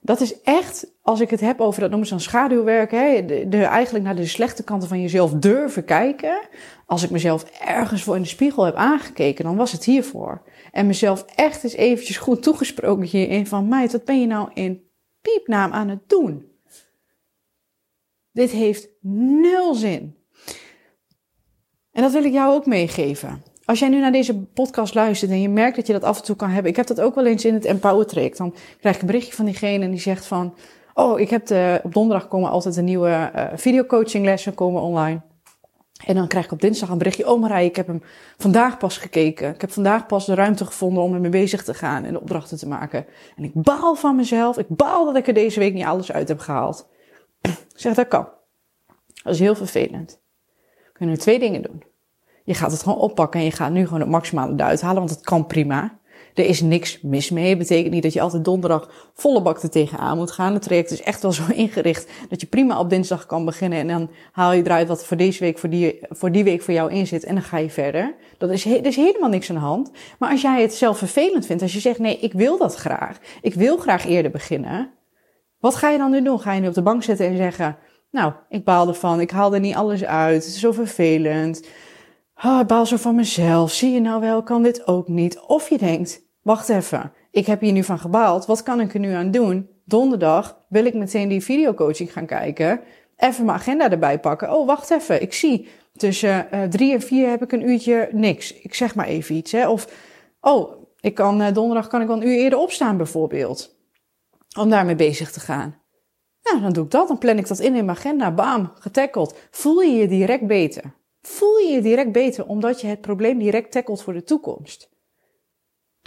dat 0.00 0.20
is 0.20 0.40
echt, 0.42 0.86
als 1.06 1.20
ik 1.20 1.30
het 1.30 1.40
heb 1.40 1.60
over, 1.60 1.80
dat 1.80 1.90
noemen 1.90 2.08
ze 2.08 2.14
dan 2.14 2.22
schaduwwerk, 2.22 2.90
hè, 2.90 3.24
de, 3.48 3.64
eigenlijk 3.64 4.04
naar 4.04 4.16
de 4.16 4.26
slechte 4.26 4.64
kanten 4.64 4.88
van 4.88 5.00
jezelf 5.00 5.32
durven 5.32 5.84
kijken. 5.84 6.48
Als 6.86 7.02
ik 7.02 7.10
mezelf 7.10 7.42
ergens 7.60 8.02
voor 8.02 8.16
in 8.16 8.22
de 8.22 8.28
spiegel 8.28 8.64
heb 8.64 8.74
aangekeken, 8.74 9.44
dan 9.44 9.56
was 9.56 9.72
het 9.72 9.84
hiervoor. 9.84 10.42
En 10.72 10.86
mezelf 10.86 11.24
echt 11.34 11.64
eens 11.64 11.74
eventjes 11.74 12.16
goed 12.16 12.42
toegesproken 12.42 13.06
hierin 13.06 13.46
van, 13.46 13.68
meid, 13.68 13.92
wat 13.92 14.04
ben 14.04 14.20
je 14.20 14.26
nou 14.26 14.50
in 14.54 14.82
piepnaam 15.20 15.72
aan 15.72 15.88
het 15.88 16.08
doen? 16.08 16.46
Dit 18.32 18.50
heeft 18.50 18.88
nul 19.40 19.74
zin. 19.74 20.16
En 21.92 22.02
dat 22.02 22.12
wil 22.12 22.24
ik 22.24 22.32
jou 22.32 22.54
ook 22.54 22.66
meegeven. 22.66 23.42
Als 23.64 23.78
jij 23.78 23.88
nu 23.88 24.00
naar 24.00 24.12
deze 24.12 24.34
podcast 24.34 24.94
luistert 24.94 25.30
en 25.30 25.40
je 25.40 25.48
merkt 25.48 25.76
dat 25.76 25.86
je 25.86 25.92
dat 25.92 26.04
af 26.04 26.18
en 26.18 26.24
toe 26.24 26.36
kan 26.36 26.50
hebben. 26.50 26.70
Ik 26.70 26.76
heb 26.76 26.86
dat 26.86 27.00
ook 27.00 27.14
wel 27.14 27.26
eens 27.26 27.44
in 27.44 27.54
het 27.54 27.64
Empower 27.64 28.06
Traject. 28.06 28.38
Dan 28.38 28.54
krijg 28.80 28.94
ik 28.94 29.00
een 29.00 29.06
berichtje 29.06 29.34
van 29.34 29.44
diegene 29.44 29.84
en 29.84 29.90
die 29.90 30.00
zegt 30.00 30.26
van... 30.26 30.54
Oh, 30.98 31.20
ik 31.20 31.30
heb 31.30 31.46
de, 31.46 31.80
op 31.82 31.94
donderdag 31.94 32.28
komen 32.28 32.50
altijd 32.50 32.76
een 32.76 32.84
nieuwe 32.84 33.30
uh, 33.34 33.46
videocoachinglessen 33.54 34.54
komen 34.54 34.82
online. 34.82 35.20
En 36.06 36.14
dan 36.14 36.28
krijg 36.28 36.44
ik 36.44 36.52
op 36.52 36.60
dinsdag 36.60 36.88
een 36.88 36.98
berichtje. 36.98 37.30
Oh 37.30 37.40
Marij, 37.40 37.64
ik 37.64 37.76
heb 37.76 37.86
hem 37.86 38.02
vandaag 38.36 38.78
pas 38.78 38.98
gekeken. 38.98 39.54
Ik 39.54 39.60
heb 39.60 39.70
vandaag 39.70 40.06
pas 40.06 40.26
de 40.26 40.34
ruimte 40.34 40.64
gevonden 40.64 41.02
om 41.02 41.14
ermee 41.14 41.30
bezig 41.30 41.64
te 41.64 41.74
gaan 41.74 42.04
en 42.04 42.12
de 42.12 42.20
opdrachten 42.20 42.58
te 42.58 42.68
maken. 42.68 43.06
En 43.36 43.44
ik 43.44 43.50
baal 43.54 43.94
van 43.94 44.16
mezelf. 44.16 44.58
Ik 44.58 44.68
baal 44.68 45.04
dat 45.04 45.16
ik 45.16 45.26
er 45.26 45.34
deze 45.34 45.58
week 45.58 45.74
niet 45.74 45.84
alles 45.84 46.12
uit 46.12 46.28
heb 46.28 46.38
gehaald. 46.38 46.88
Ik 47.40 47.52
zeg, 47.74 47.94
dat 47.94 48.08
kan. 48.08 48.28
Dat 49.22 49.32
is 49.32 49.40
heel 49.40 49.56
vervelend. 49.56 50.20
We 50.84 50.92
kunnen 50.92 51.18
twee 51.18 51.38
dingen 51.38 51.62
doen. 51.62 51.82
Je 52.44 52.54
gaat 52.54 52.72
het 52.72 52.82
gewoon 52.82 52.98
oppakken 52.98 53.40
en 53.40 53.46
je 53.46 53.52
gaat 53.52 53.72
nu 53.72 53.84
gewoon 53.84 54.00
het 54.00 54.10
maximale 54.10 54.52
eruit 54.52 54.80
halen, 54.80 54.98
want 54.98 55.10
het 55.10 55.24
kan 55.24 55.46
prima. 55.46 55.98
Er 56.36 56.46
is 56.46 56.60
niks 56.60 57.00
mis 57.00 57.30
mee. 57.30 57.48
Het 57.48 57.58
betekent 57.58 57.92
niet 57.92 58.02
dat 58.02 58.12
je 58.12 58.20
altijd 58.20 58.44
donderdag 58.44 59.10
volle 59.14 59.42
bak 59.42 59.62
er 59.62 59.70
tegenaan 59.70 60.16
moet 60.16 60.30
gaan. 60.30 60.52
Het 60.52 60.62
traject 60.62 60.90
is 60.90 61.02
echt 61.02 61.22
wel 61.22 61.32
zo 61.32 61.42
ingericht 61.64 62.10
dat 62.28 62.40
je 62.40 62.46
prima 62.46 62.78
op 62.78 62.90
dinsdag 62.90 63.26
kan 63.26 63.44
beginnen. 63.44 63.78
En 63.78 63.88
dan 63.88 64.10
haal 64.32 64.52
je 64.52 64.62
eruit 64.62 64.88
wat 64.88 65.04
voor 65.04 65.16
deze 65.16 65.44
week, 65.44 65.58
voor 65.58 65.68
die, 65.68 65.98
voor 66.08 66.32
die 66.32 66.44
week 66.44 66.62
voor 66.62 66.74
jou 66.74 66.92
in 66.92 67.06
zit. 67.06 67.24
En 67.24 67.34
dan 67.34 67.42
ga 67.42 67.58
je 67.58 67.70
verder. 67.70 68.14
Dat 68.38 68.50
is, 68.50 68.64
er 68.64 68.86
is 68.86 68.96
helemaal 68.96 69.28
niks 69.28 69.48
aan 69.48 69.54
de 69.54 69.62
hand. 69.62 69.90
Maar 70.18 70.30
als 70.30 70.40
jij 70.40 70.62
het 70.62 70.74
zelf 70.74 70.98
vervelend 70.98 71.46
vindt, 71.46 71.62
als 71.62 71.72
je 71.72 71.80
zegt 71.80 71.98
nee, 71.98 72.18
ik 72.18 72.32
wil 72.32 72.58
dat 72.58 72.74
graag. 72.74 73.18
Ik 73.40 73.54
wil 73.54 73.76
graag 73.76 74.06
eerder 74.06 74.30
beginnen. 74.30 74.90
Wat 75.58 75.74
ga 75.74 75.90
je 75.90 75.98
dan 75.98 76.10
nu 76.10 76.22
doen? 76.22 76.40
Ga 76.40 76.52
je 76.52 76.60
nu 76.60 76.68
op 76.68 76.74
de 76.74 76.82
bank 76.82 77.02
zitten 77.02 77.26
en 77.26 77.36
zeggen, 77.36 77.76
nou, 78.10 78.32
ik 78.48 78.64
baal 78.64 78.88
ervan. 78.88 79.20
Ik 79.20 79.30
haal 79.30 79.54
er 79.54 79.60
niet 79.60 79.74
alles 79.74 80.04
uit. 80.04 80.44
Het 80.44 80.54
is 80.54 80.60
zo 80.60 80.72
vervelend. 80.72 81.66
Oh, 82.44 82.58
ik 82.60 82.66
baal 82.66 82.86
zo 82.86 82.96
van 82.96 83.14
mezelf. 83.14 83.70
Zie 83.70 83.92
je 83.92 84.00
nou 84.00 84.20
wel, 84.20 84.42
kan 84.42 84.62
dit 84.62 84.86
ook 84.86 85.08
niet. 85.08 85.40
Of 85.40 85.68
je 85.68 85.78
denkt, 85.78 86.25
wacht 86.46 86.68
even. 86.68 87.12
Ik 87.30 87.46
heb 87.46 87.60
hier 87.60 87.72
nu 87.72 87.84
van 87.84 87.98
gebaald. 87.98 88.46
Wat 88.46 88.62
kan 88.62 88.80
ik 88.80 88.94
er 88.94 89.00
nu 89.00 89.12
aan 89.12 89.30
doen? 89.30 89.68
Donderdag 89.84 90.64
wil 90.68 90.84
ik 90.84 90.94
meteen 90.94 91.28
die 91.28 91.42
videocoaching 91.42 92.12
gaan 92.12 92.26
kijken. 92.26 92.80
Even 93.16 93.44
mijn 93.44 93.58
agenda 93.58 93.90
erbij 93.90 94.20
pakken. 94.20 94.52
Oh, 94.54 94.66
wacht 94.66 94.90
even. 94.90 95.22
Ik 95.22 95.32
zie 95.32 95.68
tussen 95.92 96.46
uh, 96.54 96.62
drie 96.62 96.92
en 96.92 97.00
vier 97.00 97.28
heb 97.28 97.42
ik 97.42 97.52
een 97.52 97.68
uurtje 97.68 98.08
niks. 98.12 98.54
Ik 98.54 98.74
zeg 98.74 98.94
maar 98.94 99.06
even 99.06 99.34
iets. 99.34 99.52
Hè. 99.52 99.68
Of, 99.68 99.88
oh, 100.40 100.72
ik 101.00 101.14
kan, 101.14 101.42
uh, 101.42 101.52
donderdag 101.52 101.86
kan 101.86 102.00
ik 102.00 102.06
wel 102.06 102.16
een 102.16 102.28
uur 102.28 102.36
eerder 102.36 102.58
opstaan 102.58 102.96
bijvoorbeeld. 102.96 103.76
Om 104.58 104.70
daarmee 104.70 104.96
bezig 104.96 105.32
te 105.32 105.40
gaan. 105.40 105.74
Nou, 106.42 106.60
dan 106.60 106.72
doe 106.72 106.84
ik 106.84 106.90
dat. 106.90 107.08
Dan 107.08 107.18
plan 107.18 107.38
ik 107.38 107.48
dat 107.48 107.58
in 107.58 107.74
in 107.74 107.84
mijn 107.84 107.96
agenda. 107.96 108.30
Bam, 108.30 108.72
getackeld. 108.74 109.38
Voel 109.50 109.80
je 109.80 109.96
je 109.96 110.08
direct 110.08 110.46
beter 110.46 110.94
voel 111.26 111.58
je 111.58 111.72
je 111.72 111.80
direct 111.80 112.12
beter 112.12 112.46
omdat 112.46 112.80
je 112.80 112.86
het 112.86 113.00
probleem 113.00 113.38
direct 113.38 113.72
tackelt 113.72 114.02
voor 114.02 114.12
de 114.12 114.22
toekomst. 114.22 114.90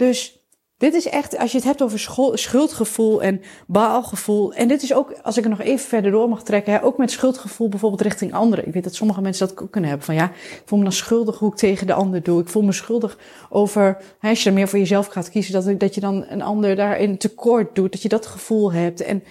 Dus 0.00 0.38
dit 0.76 0.94
is 0.94 1.08
echt, 1.08 1.38
als 1.38 1.50
je 1.50 1.56
het 1.56 1.66
hebt 1.66 1.82
over 1.82 1.98
schuldgevoel 2.38 3.22
en 3.22 3.42
baalgevoel. 3.66 4.52
En 4.52 4.68
dit 4.68 4.82
is 4.82 4.94
ook, 4.94 5.12
als 5.22 5.36
ik 5.36 5.44
er 5.44 5.50
nog 5.50 5.60
even 5.60 5.88
verder 5.88 6.10
door 6.10 6.28
mag 6.28 6.42
trekken, 6.42 6.72
hè, 6.72 6.84
ook 6.84 6.98
met 6.98 7.10
schuldgevoel 7.10 7.68
bijvoorbeeld 7.68 8.00
richting 8.00 8.32
anderen. 8.32 8.66
Ik 8.66 8.72
weet 8.72 8.84
dat 8.84 8.94
sommige 8.94 9.20
mensen 9.20 9.48
dat 9.48 9.62
ook 9.62 9.70
kunnen 9.70 9.90
hebben. 9.90 10.06
Van 10.06 10.14
ja, 10.14 10.24
ik 10.24 10.62
voel 10.64 10.78
me 10.78 10.84
dan 10.84 10.92
schuldig 10.92 11.38
hoe 11.38 11.50
ik 11.50 11.56
tegen 11.56 11.86
de 11.86 11.92
ander 11.92 12.22
doe. 12.22 12.40
Ik 12.40 12.48
voel 12.48 12.62
me 12.62 12.72
schuldig 12.72 13.18
over, 13.48 13.96
hè, 14.18 14.28
als 14.28 14.42
je 14.42 14.48
er 14.48 14.54
meer 14.54 14.68
voor 14.68 14.78
jezelf 14.78 15.06
gaat 15.06 15.30
kiezen, 15.30 15.52
dat, 15.52 15.80
dat 15.80 15.94
je 15.94 16.00
dan 16.00 16.24
een 16.28 16.42
ander 16.42 16.76
daarin 16.76 17.18
tekort 17.18 17.74
doet. 17.74 17.92
Dat 17.92 18.02
je 18.02 18.08
dat 18.08 18.26
gevoel 18.26 18.72
hebt. 18.72 19.00
En 19.00 19.24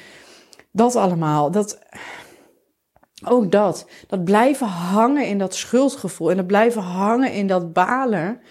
dat 0.71 0.95
allemaal. 0.95 1.51
Dat, 1.51 1.79
ook 3.25 3.51
dat. 3.51 3.85
Dat 4.07 4.23
blijven 4.23 4.67
hangen 4.67 5.25
in 5.25 5.37
dat 5.37 5.55
schuldgevoel 5.55 6.29
en 6.29 6.37
dat 6.37 6.47
blijven 6.47 6.81
hangen 6.81 7.31
in 7.31 7.47
dat 7.47 7.73
balen. 7.73 8.41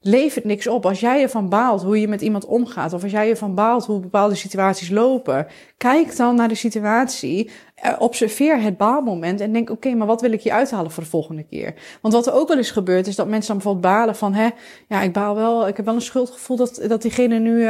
Levert 0.00 0.44
niks 0.44 0.66
op. 0.66 0.86
Als 0.86 1.00
jij 1.00 1.22
ervan 1.22 1.48
baalt 1.48 1.82
hoe 1.82 2.00
je 2.00 2.08
met 2.08 2.20
iemand 2.20 2.46
omgaat, 2.46 2.92
of 2.92 3.02
als 3.02 3.12
jij 3.12 3.30
ervan 3.30 3.54
baalt 3.54 3.86
hoe 3.86 4.00
bepaalde 4.00 4.34
situaties 4.34 4.90
lopen, 4.90 5.46
kijk 5.76 6.16
dan 6.16 6.34
naar 6.34 6.48
de 6.48 6.54
situatie, 6.54 7.50
eh, 7.74 7.92
observeer 7.98 8.60
het 8.60 8.76
baalmoment 8.76 9.40
en 9.40 9.52
denk: 9.52 9.70
oké, 9.70 9.94
maar 9.94 10.06
wat 10.06 10.20
wil 10.20 10.32
ik 10.32 10.40
je 10.40 10.52
uithalen 10.52 10.90
voor 10.90 11.02
de 11.02 11.08
volgende 11.08 11.42
keer? 11.42 11.74
Want 12.02 12.14
wat 12.14 12.26
er 12.26 12.32
ook 12.32 12.48
wel 12.48 12.56
eens 12.56 12.70
gebeurt, 12.70 13.06
is 13.06 13.16
dat 13.16 13.28
mensen 13.28 13.48
dan 13.48 13.56
bijvoorbeeld 13.56 13.94
balen 13.94 14.16
van: 14.16 14.34
hè, 14.34 14.48
ja, 14.88 15.02
ik 15.02 15.12
baal 15.12 15.34
wel, 15.34 15.68
ik 15.68 15.76
heb 15.76 15.84
wel 15.84 15.94
een 15.94 16.00
schuldgevoel 16.00 16.56
dat, 16.56 16.80
dat 16.88 17.02
diegene 17.02 17.38
nu. 17.38 17.68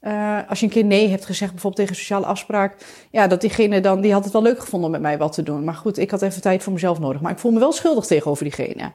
Uh, 0.00 0.38
als 0.48 0.60
je 0.60 0.66
een 0.66 0.72
keer 0.72 0.84
nee 0.84 1.08
hebt 1.08 1.24
gezegd, 1.24 1.52
bijvoorbeeld 1.52 1.76
tegen 1.76 1.92
een 1.92 2.00
sociale 2.00 2.26
afspraak, 2.26 2.76
ja, 3.10 3.26
dat 3.26 3.40
diegene 3.40 3.80
dan, 3.80 4.00
die 4.00 4.12
had 4.12 4.24
het 4.24 4.32
wel 4.32 4.42
leuk 4.42 4.60
gevonden 4.60 4.86
om 4.86 4.92
met 4.92 5.00
mij 5.02 5.18
wat 5.18 5.32
te 5.32 5.42
doen. 5.42 5.64
Maar 5.64 5.74
goed, 5.74 5.98
ik 5.98 6.10
had 6.10 6.22
even 6.22 6.42
tijd 6.42 6.62
voor 6.62 6.72
mezelf 6.72 6.98
nodig. 6.98 7.20
Maar 7.20 7.32
ik 7.32 7.38
voel 7.38 7.52
me 7.52 7.58
wel 7.58 7.72
schuldig 7.72 8.06
tegenover 8.06 8.44
diegene. 8.44 8.92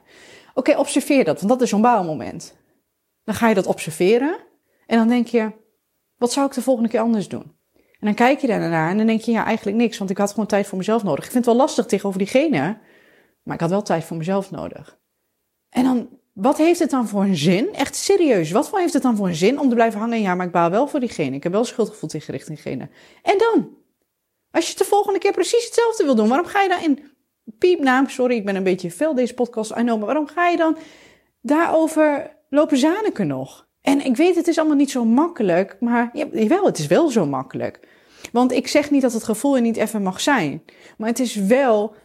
Oké, 0.57 0.77
observeer 0.77 1.23
dat, 1.23 1.37
want 1.37 1.49
dat 1.49 1.61
is 1.61 1.69
zo'n 1.69 1.81
baalmoment. 1.81 2.55
Dan 3.23 3.35
ga 3.35 3.47
je 3.47 3.55
dat 3.55 3.65
observeren 3.65 4.37
en 4.85 4.97
dan 4.97 5.07
denk 5.07 5.27
je, 5.27 5.51
wat 6.17 6.31
zou 6.31 6.47
ik 6.47 6.53
de 6.53 6.61
volgende 6.61 6.89
keer 6.89 6.99
anders 6.99 7.27
doen? 7.27 7.53
En 7.73 8.11
dan 8.11 8.13
kijk 8.13 8.39
je 8.39 8.47
daarnaar 8.47 8.89
en 8.89 8.97
dan 8.97 9.05
denk 9.05 9.21
je, 9.21 9.31
ja, 9.31 9.45
eigenlijk 9.45 9.77
niks, 9.77 9.97
want 9.97 10.09
ik 10.09 10.17
had 10.17 10.29
gewoon 10.29 10.45
tijd 10.45 10.67
voor 10.67 10.77
mezelf 10.77 11.03
nodig. 11.03 11.25
Ik 11.25 11.31
vind 11.31 11.45
het 11.45 11.55
wel 11.55 11.63
lastig 11.63 11.85
tegenover 11.85 12.19
diegene, 12.19 12.77
maar 13.43 13.55
ik 13.55 13.61
had 13.61 13.69
wel 13.69 13.81
tijd 13.81 14.03
voor 14.03 14.17
mezelf 14.17 14.51
nodig. 14.51 14.99
En 15.69 15.83
dan 15.83 16.09
wat 16.33 16.57
heeft 16.57 16.79
het 16.79 16.89
dan 16.89 17.07
voor 17.07 17.23
een 17.23 17.37
zin? 17.37 17.73
Echt 17.73 17.95
serieus, 17.95 18.51
wat 18.51 18.71
heeft 18.71 18.93
het 18.93 19.01
dan 19.01 19.15
voor 19.15 19.27
een 19.27 19.35
zin 19.35 19.59
om 19.59 19.69
te 19.69 19.75
blijven 19.75 19.99
hangen? 19.99 20.21
Ja, 20.21 20.35
maar 20.35 20.45
ik 20.45 20.51
baal 20.51 20.69
wel 20.69 20.87
voor 20.87 20.99
diegene. 20.99 21.35
Ik 21.35 21.43
heb 21.43 21.51
wel 21.51 21.65
schuldgevoel 21.65 22.09
tegen 22.09 22.45
diegene. 22.45 22.89
En 23.21 23.37
dan? 23.37 23.69
Als 24.51 24.69
je 24.69 24.77
de 24.77 24.83
volgende 24.83 25.19
keer 25.19 25.31
precies 25.31 25.65
hetzelfde 25.65 26.03
wil 26.03 26.15
doen, 26.15 26.27
waarom 26.27 26.47
ga 26.47 26.61
je 26.61 26.69
dan 26.69 26.81
in 26.81 27.14
piepnaam, 27.57 28.09
sorry, 28.09 28.35
ik 28.35 28.45
ben 28.45 28.55
een 28.55 28.63
beetje 28.63 28.91
veel 28.91 29.15
deze 29.15 29.33
podcast, 29.33 29.71
I 29.77 29.83
maar 29.83 29.99
waarom 29.99 30.27
ga 30.27 30.47
je 30.47 30.57
dan 30.57 30.77
daarover 31.41 32.37
lopen 32.49 32.77
zaniken 32.77 33.27
nog? 33.27 33.67
En 33.81 34.05
ik 34.05 34.15
weet, 34.15 34.35
het 34.35 34.47
is 34.47 34.57
allemaal 34.57 34.77
niet 34.77 34.91
zo 34.91 35.05
makkelijk, 35.05 35.77
maar 35.79 36.09
jawel, 36.13 36.65
het 36.65 36.77
is 36.77 36.87
wel 36.87 37.09
zo 37.09 37.25
makkelijk. 37.25 37.79
Want 38.31 38.51
ik 38.51 38.67
zeg 38.67 38.91
niet 38.91 39.01
dat 39.01 39.13
het 39.13 39.23
gevoel 39.23 39.55
er 39.55 39.61
niet 39.61 39.77
even 39.77 40.03
mag 40.03 40.21
zijn, 40.21 40.63
maar 40.97 41.09
het 41.09 41.19
is 41.19 41.35
wel, 41.35 41.95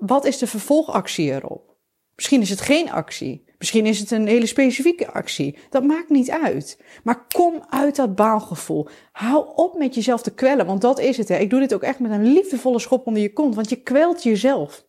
wat 0.00 0.24
is 0.24 0.38
de 0.38 0.46
vervolgactie 0.46 1.30
erop? 1.30 1.76
Misschien 2.14 2.40
is 2.40 2.50
het 2.50 2.60
geen 2.60 2.90
actie. 2.90 3.46
Misschien 3.58 3.86
is 3.86 3.98
het 3.98 4.10
een 4.10 4.26
hele 4.26 4.46
specifieke 4.46 5.12
actie. 5.12 5.56
Dat 5.70 5.84
maakt 5.84 6.08
niet 6.08 6.30
uit. 6.30 6.80
Maar 7.02 7.26
kom 7.34 7.64
uit 7.68 7.96
dat 7.96 8.14
baalgevoel. 8.14 8.88
Hou 9.12 9.46
op 9.54 9.78
met 9.78 9.94
jezelf 9.94 10.22
te 10.22 10.34
kwellen, 10.34 10.66
want 10.66 10.80
dat 10.80 10.98
is 10.98 11.16
het. 11.16 11.28
Hè. 11.28 11.36
Ik 11.36 11.50
doe 11.50 11.60
dit 11.60 11.74
ook 11.74 11.82
echt 11.82 11.98
met 11.98 12.10
een 12.10 12.32
liefdevolle 12.32 12.78
schop 12.78 13.06
onder 13.06 13.22
je 13.22 13.32
kont, 13.32 13.54
want 13.54 13.68
je 13.68 13.76
kwelt 13.76 14.22
jezelf. 14.22 14.86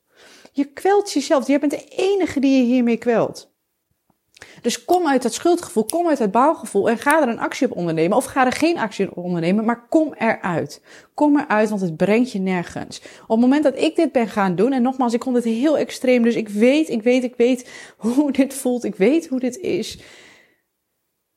Je 0.52 0.66
kwelt 0.66 1.12
jezelf. 1.12 1.48
Je 1.48 1.60
bent 1.60 1.72
de 1.72 1.86
enige 1.86 2.40
die 2.40 2.58
je 2.58 2.64
hiermee 2.64 2.98
kwelt. 2.98 3.50
Dus 4.62 4.86
kom 4.86 5.08
uit 5.08 5.22
dat 5.22 5.34
schuldgevoel, 5.34 5.86
kom 5.86 6.08
uit 6.08 6.18
dat 6.18 6.32
bouwgevoel 6.32 6.90
en 6.90 6.98
ga 6.98 7.22
er 7.22 7.28
een 7.28 7.40
actie 7.40 7.72
op 7.72 7.78
ondernemen. 7.78 8.18
Of 8.18 8.26
ga 8.26 8.46
er 8.46 8.52
geen 8.52 8.78
actie 8.78 9.12
op 9.12 9.18
ondernemen, 9.18 9.66
maar 9.66 9.88
kom 9.88 10.14
eruit. 10.14 10.82
Kom 11.14 11.40
eruit, 11.40 11.70
want 11.70 11.82
het 11.82 11.98
brengt 11.98 12.32
je 12.32 12.40
nergens. 12.40 13.02
Op 13.22 13.30
het 13.30 13.40
moment 13.40 13.64
dat 13.64 13.78
ik 13.78 13.96
dit 13.96 14.12
ben 14.12 14.28
gaan 14.28 14.56
doen, 14.56 14.74
en 14.74 14.82
nogmaals, 14.82 15.14
ik 15.14 15.24
vond 15.24 15.36
het 15.36 15.46
heel 15.46 15.78
extreem, 15.78 16.24
dus 16.24 16.36
ik 16.36 16.50
weet, 16.50 16.90
ik 16.90 17.02
weet, 17.02 17.24
ik 17.24 17.36
weet 17.36 17.70
hoe 17.98 18.32
dit 18.32 18.54
voelt, 18.54 18.84
ik 18.84 18.96
weet 18.96 19.28
hoe 19.28 19.40
dit 19.40 19.58
is. 19.58 20.00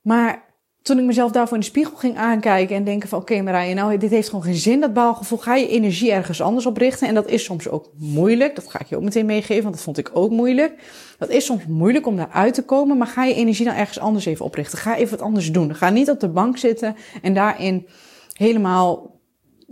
Maar 0.00 0.51
toen 0.82 0.98
ik 0.98 1.04
mezelf 1.04 1.30
daarvoor 1.30 1.54
in 1.54 1.62
de 1.62 1.68
spiegel 1.68 1.96
ging 1.96 2.16
aankijken 2.16 2.76
en 2.76 2.84
denken 2.84 3.08
van 3.08 3.20
oké 3.20 3.32
okay, 3.32 3.44
Marije, 3.44 3.74
nou 3.74 3.98
dit 3.98 4.10
heeft 4.10 4.28
gewoon 4.28 4.44
geen 4.44 4.54
zin, 4.54 4.80
dat 4.80 4.92
baalgevoel, 4.92 5.38
ga 5.38 5.54
je 5.54 5.68
energie 5.68 6.12
ergens 6.12 6.40
anders 6.40 6.66
op 6.66 6.76
richten. 6.76 7.08
En 7.08 7.14
dat 7.14 7.28
is 7.28 7.44
soms 7.44 7.68
ook 7.68 7.90
moeilijk, 7.98 8.54
dat 8.54 8.70
ga 8.70 8.80
ik 8.80 8.86
je 8.86 8.96
ook 8.96 9.02
meteen 9.02 9.26
meegeven, 9.26 9.62
want 9.62 9.74
dat 9.74 9.84
vond 9.84 9.98
ik 9.98 10.10
ook 10.12 10.30
moeilijk. 10.30 10.82
Dat 11.18 11.28
is 11.30 11.44
soms 11.44 11.66
moeilijk 11.66 12.06
om 12.06 12.16
daaruit 12.16 12.54
te 12.54 12.64
komen, 12.64 12.98
maar 12.98 13.06
ga 13.06 13.24
je 13.24 13.34
energie 13.34 13.64
dan 13.64 13.74
ergens 13.74 13.98
anders 13.98 14.26
even 14.26 14.44
oprichten. 14.44 14.78
Ga 14.78 14.96
even 14.96 15.10
wat 15.10 15.26
anders 15.26 15.52
doen. 15.52 15.74
Ga 15.74 15.90
niet 15.90 16.10
op 16.10 16.20
de 16.20 16.28
bank 16.28 16.58
zitten 16.58 16.96
en 17.22 17.34
daarin 17.34 17.86
helemaal 18.32 19.11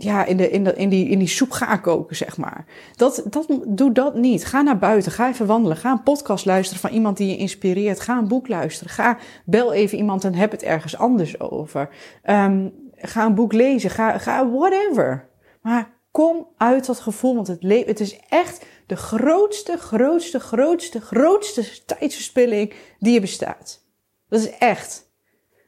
ja, 0.03 0.25
in, 0.25 0.37
de, 0.37 0.49
in, 0.49 0.63
de, 0.63 0.73
in, 0.73 0.89
die, 0.89 1.07
in 1.07 1.19
die 1.19 1.27
soep 1.27 1.51
ga 1.51 1.77
koken, 1.77 2.15
zeg 2.15 2.37
maar. 2.37 2.65
Dat, 2.95 3.23
dat, 3.29 3.59
doe 3.67 3.91
dat 3.91 4.15
niet. 4.15 4.45
Ga 4.45 4.61
naar 4.61 4.77
buiten, 4.77 5.11
ga 5.11 5.29
even 5.29 5.45
wandelen. 5.45 5.77
Ga 5.77 5.91
een 5.91 6.03
podcast 6.03 6.45
luisteren 6.45 6.81
van 6.81 6.91
iemand 6.91 7.17
die 7.17 7.29
je 7.29 7.37
inspireert. 7.37 7.99
Ga 7.99 8.17
een 8.17 8.27
boek 8.27 8.47
luisteren. 8.47 8.93
Ga, 8.93 9.17
bel 9.45 9.73
even 9.73 9.97
iemand 9.97 10.23
en 10.23 10.33
heb 10.33 10.51
het 10.51 10.63
ergens 10.63 10.97
anders 10.97 11.39
over. 11.39 11.89
Um, 12.25 12.73
ga 12.95 13.25
een 13.25 13.35
boek 13.35 13.53
lezen. 13.53 13.89
Ga, 13.89 14.17
ga 14.17 14.49
whatever. 14.49 15.29
Maar 15.61 15.89
kom 16.11 16.47
uit 16.57 16.85
dat 16.85 16.99
gevoel, 16.99 17.35
want 17.35 17.47
het, 17.47 17.63
het 17.85 17.99
is 17.99 18.19
echt 18.29 18.65
de 18.85 18.95
grootste, 18.95 19.77
grootste, 19.77 20.39
grootste, 20.39 21.01
grootste 21.01 21.85
tijdsverspilling 21.85 22.73
die 22.99 23.15
er 23.15 23.21
bestaat. 23.21 23.85
Dat 24.29 24.39
is 24.39 24.49
echt. 24.57 25.10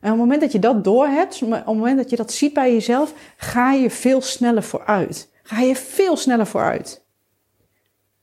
En 0.03 0.11
op 0.11 0.17
het 0.17 0.25
moment 0.25 0.41
dat 0.41 0.51
je 0.51 0.59
dat 0.59 0.83
doorhebt, 0.83 1.41
op 1.41 1.51
het 1.51 1.65
moment 1.65 1.97
dat 1.97 2.09
je 2.09 2.15
dat 2.15 2.31
ziet 2.31 2.53
bij 2.53 2.73
jezelf, 2.73 3.13
ga 3.37 3.71
je 3.71 3.89
veel 3.89 4.21
sneller 4.21 4.63
vooruit. 4.63 5.29
Ga 5.43 5.59
je 5.59 5.75
veel 5.75 6.17
sneller 6.17 6.47
vooruit. 6.47 7.05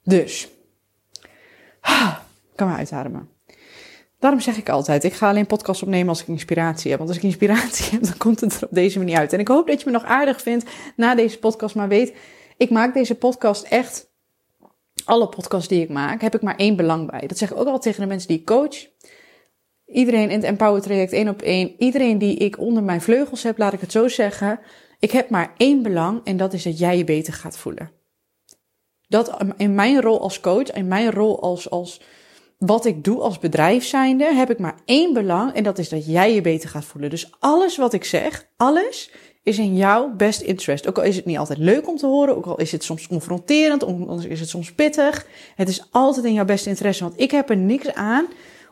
Dus, 0.02 0.48
kan 2.54 2.68
maar 2.68 2.76
uitademen. 2.76 3.28
Daarom 4.18 4.40
zeg 4.40 4.56
ik 4.56 4.68
altijd, 4.68 5.04
ik 5.04 5.12
ga 5.12 5.28
alleen 5.28 5.46
podcast 5.46 5.82
opnemen 5.82 6.08
als 6.08 6.20
ik 6.20 6.28
inspiratie 6.28 6.90
heb. 6.90 6.98
Want 6.98 7.10
als 7.10 7.18
ik 7.18 7.24
inspiratie 7.24 7.90
heb, 7.90 8.02
dan 8.02 8.16
komt 8.16 8.40
het 8.40 8.54
er 8.54 8.64
op 8.64 8.74
deze 8.74 8.98
manier 8.98 9.16
uit. 9.16 9.32
En 9.32 9.38
ik 9.38 9.48
hoop 9.48 9.66
dat 9.66 9.80
je 9.80 9.86
me 9.86 9.92
nog 9.92 10.04
aardig 10.04 10.42
vindt 10.42 10.64
na 10.96 11.14
deze 11.14 11.38
podcast. 11.38 11.74
Maar 11.74 11.88
weet, 11.88 12.14
ik 12.56 12.70
maak 12.70 12.94
deze 12.94 13.14
podcast 13.14 13.62
echt, 13.62 14.10
alle 15.04 15.28
podcasts 15.28 15.68
die 15.68 15.82
ik 15.82 15.88
maak, 15.88 16.20
heb 16.20 16.34
ik 16.34 16.42
maar 16.42 16.56
één 16.56 16.76
belang 16.76 17.10
bij. 17.10 17.26
Dat 17.26 17.38
zeg 17.38 17.50
ik 17.50 17.56
ook 17.56 17.66
al 17.66 17.78
tegen 17.78 18.00
de 18.00 18.06
mensen 18.06 18.28
die 18.28 18.38
ik 18.38 18.46
coach. 18.46 18.86
Iedereen 19.92 20.30
in 20.30 20.36
het 20.36 20.44
Empower 20.44 20.82
traject 20.82 21.12
één 21.12 21.28
op 21.28 21.42
één. 21.42 21.74
Iedereen 21.78 22.18
die 22.18 22.36
ik 22.36 22.58
onder 22.58 22.82
mijn 22.82 23.00
vleugels 23.00 23.42
heb, 23.42 23.58
laat 23.58 23.72
ik 23.72 23.80
het 23.80 23.92
zo 23.92 24.08
zeggen. 24.08 24.60
Ik 24.98 25.10
heb 25.10 25.30
maar 25.30 25.54
één 25.56 25.82
belang 25.82 26.20
en 26.24 26.36
dat 26.36 26.52
is 26.52 26.62
dat 26.62 26.78
jij 26.78 26.96
je 26.96 27.04
beter 27.04 27.32
gaat 27.32 27.58
voelen. 27.58 27.90
Dat 29.08 29.36
in 29.56 29.74
mijn 29.74 30.00
rol 30.00 30.20
als 30.20 30.40
coach, 30.40 30.70
in 30.70 30.88
mijn 30.88 31.10
rol 31.10 31.42
als, 31.42 31.70
als 31.70 32.00
wat 32.58 32.84
ik 32.84 33.04
doe 33.04 33.20
als 33.20 33.38
bedrijf 33.38 33.84
zijnde, 33.84 34.34
heb 34.34 34.50
ik 34.50 34.58
maar 34.58 34.80
één 34.84 35.12
belang 35.12 35.52
en 35.52 35.62
dat 35.62 35.78
is 35.78 35.88
dat 35.88 36.06
jij 36.06 36.34
je 36.34 36.40
beter 36.40 36.68
gaat 36.68 36.84
voelen. 36.84 37.10
Dus 37.10 37.30
alles 37.38 37.76
wat 37.76 37.92
ik 37.92 38.04
zeg, 38.04 38.46
alles 38.56 39.10
is 39.42 39.58
in 39.58 39.76
jouw 39.76 40.14
best 40.16 40.40
interest. 40.40 40.88
Ook 40.88 40.98
al 40.98 41.04
is 41.04 41.16
het 41.16 41.24
niet 41.24 41.38
altijd 41.38 41.58
leuk 41.58 41.88
om 41.88 41.96
te 41.96 42.06
horen, 42.06 42.36
ook 42.36 42.46
al 42.46 42.58
is 42.58 42.72
het 42.72 42.84
soms 42.84 43.06
confronterend, 43.06 43.84
ook 43.84 44.08
al 44.08 44.22
is 44.28 44.40
het 44.40 44.48
soms 44.48 44.72
pittig. 44.72 45.26
Het 45.56 45.68
is 45.68 45.86
altijd 45.90 46.26
in 46.26 46.32
jouw 46.32 46.44
best 46.44 46.66
interesse, 46.66 47.04
want 47.04 47.20
ik 47.20 47.30
heb 47.30 47.50
er 47.50 47.56
niks 47.56 47.94
aan 47.94 48.26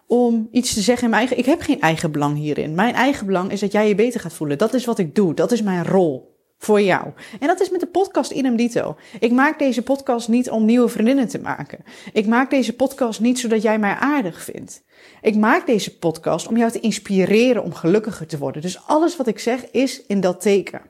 om 0.08 0.48
iets 0.50 0.74
te 0.74 0.80
zeggen 0.80 1.04
in 1.04 1.10
mijn 1.10 1.22
eigen. 1.22 1.38
Ik 1.38 1.50
heb 1.50 1.60
geen 1.60 1.80
eigen 1.80 2.10
belang 2.10 2.36
hierin. 2.36 2.74
Mijn 2.74 2.94
eigen 2.94 3.26
belang 3.26 3.52
is 3.52 3.60
dat 3.60 3.72
jij 3.72 3.88
je 3.88 3.94
beter 3.94 4.20
gaat 4.20 4.32
voelen. 4.32 4.58
Dat 4.58 4.74
is 4.74 4.84
wat 4.84 4.98
ik 4.98 5.14
doe. 5.14 5.34
Dat 5.34 5.52
is 5.52 5.62
mijn 5.62 5.84
rol 5.84 6.36
voor 6.58 6.80
jou. 6.80 7.12
En 7.40 7.46
dat 7.46 7.60
is 7.60 7.70
met 7.70 7.80
de 7.80 7.86
podcast 7.86 8.30
in 8.30 8.56
dito. 8.56 8.96
Ik 9.20 9.32
maak 9.32 9.58
deze 9.58 9.82
podcast 9.82 10.28
niet 10.28 10.50
om 10.50 10.64
nieuwe 10.64 10.88
vriendinnen 10.88 11.28
te 11.28 11.40
maken. 11.40 11.84
Ik 12.12 12.26
maak 12.26 12.50
deze 12.50 12.76
podcast 12.76 13.20
niet 13.20 13.38
zodat 13.38 13.62
jij 13.62 13.78
mij 13.78 13.94
aardig 13.94 14.42
vindt. 14.42 14.82
Ik 15.20 15.36
maak 15.36 15.66
deze 15.66 15.98
podcast 15.98 16.48
om 16.48 16.56
jou 16.56 16.70
te 16.70 16.80
inspireren 16.80 17.62
om 17.62 17.74
gelukkiger 17.74 18.26
te 18.26 18.38
worden. 18.38 18.62
Dus 18.62 18.86
alles 18.86 19.16
wat 19.16 19.26
ik 19.26 19.38
zeg 19.38 19.70
is 19.70 20.06
in 20.06 20.20
dat 20.20 20.40
teken. 20.40 20.82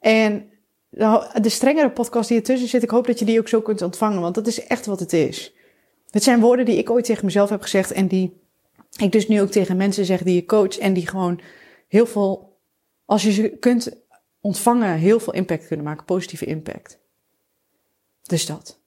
En 0.00 0.48
de 1.40 1.48
strengere 1.48 1.90
podcast 1.90 2.28
die 2.28 2.38
ertussen 2.38 2.68
zit, 2.68 2.82
ik 2.82 2.90
hoop 2.90 3.06
dat 3.06 3.18
je 3.18 3.24
die 3.24 3.38
ook 3.38 3.48
zo 3.48 3.60
kunt 3.60 3.82
ontvangen, 3.82 4.20
want 4.20 4.34
dat 4.34 4.46
is 4.46 4.66
echt 4.66 4.86
wat 4.86 5.00
het 5.00 5.12
is. 5.12 5.54
Het 6.14 6.22
zijn 6.22 6.40
woorden 6.40 6.64
die 6.64 6.78
ik 6.78 6.90
ooit 6.90 7.04
tegen 7.04 7.24
mezelf 7.24 7.50
heb 7.50 7.62
gezegd 7.62 7.92
en 7.92 8.08
die 8.08 8.40
ik 8.96 9.12
dus 9.12 9.28
nu 9.28 9.40
ook 9.40 9.50
tegen 9.50 9.76
mensen 9.76 10.04
zeg 10.04 10.22
die 10.22 10.34
je 10.34 10.44
coach 10.44 10.78
en 10.78 10.92
die 10.92 11.06
gewoon 11.06 11.40
heel 11.88 12.06
veel, 12.06 12.58
als 13.04 13.22
je 13.22 13.32
ze 13.32 13.48
kunt 13.48 13.96
ontvangen, 14.40 14.96
heel 14.96 15.20
veel 15.20 15.32
impact 15.32 15.66
kunnen 15.66 15.86
maken, 15.86 16.04
positieve 16.04 16.44
impact. 16.44 16.98
Dus 18.22 18.46
dat. 18.46 18.82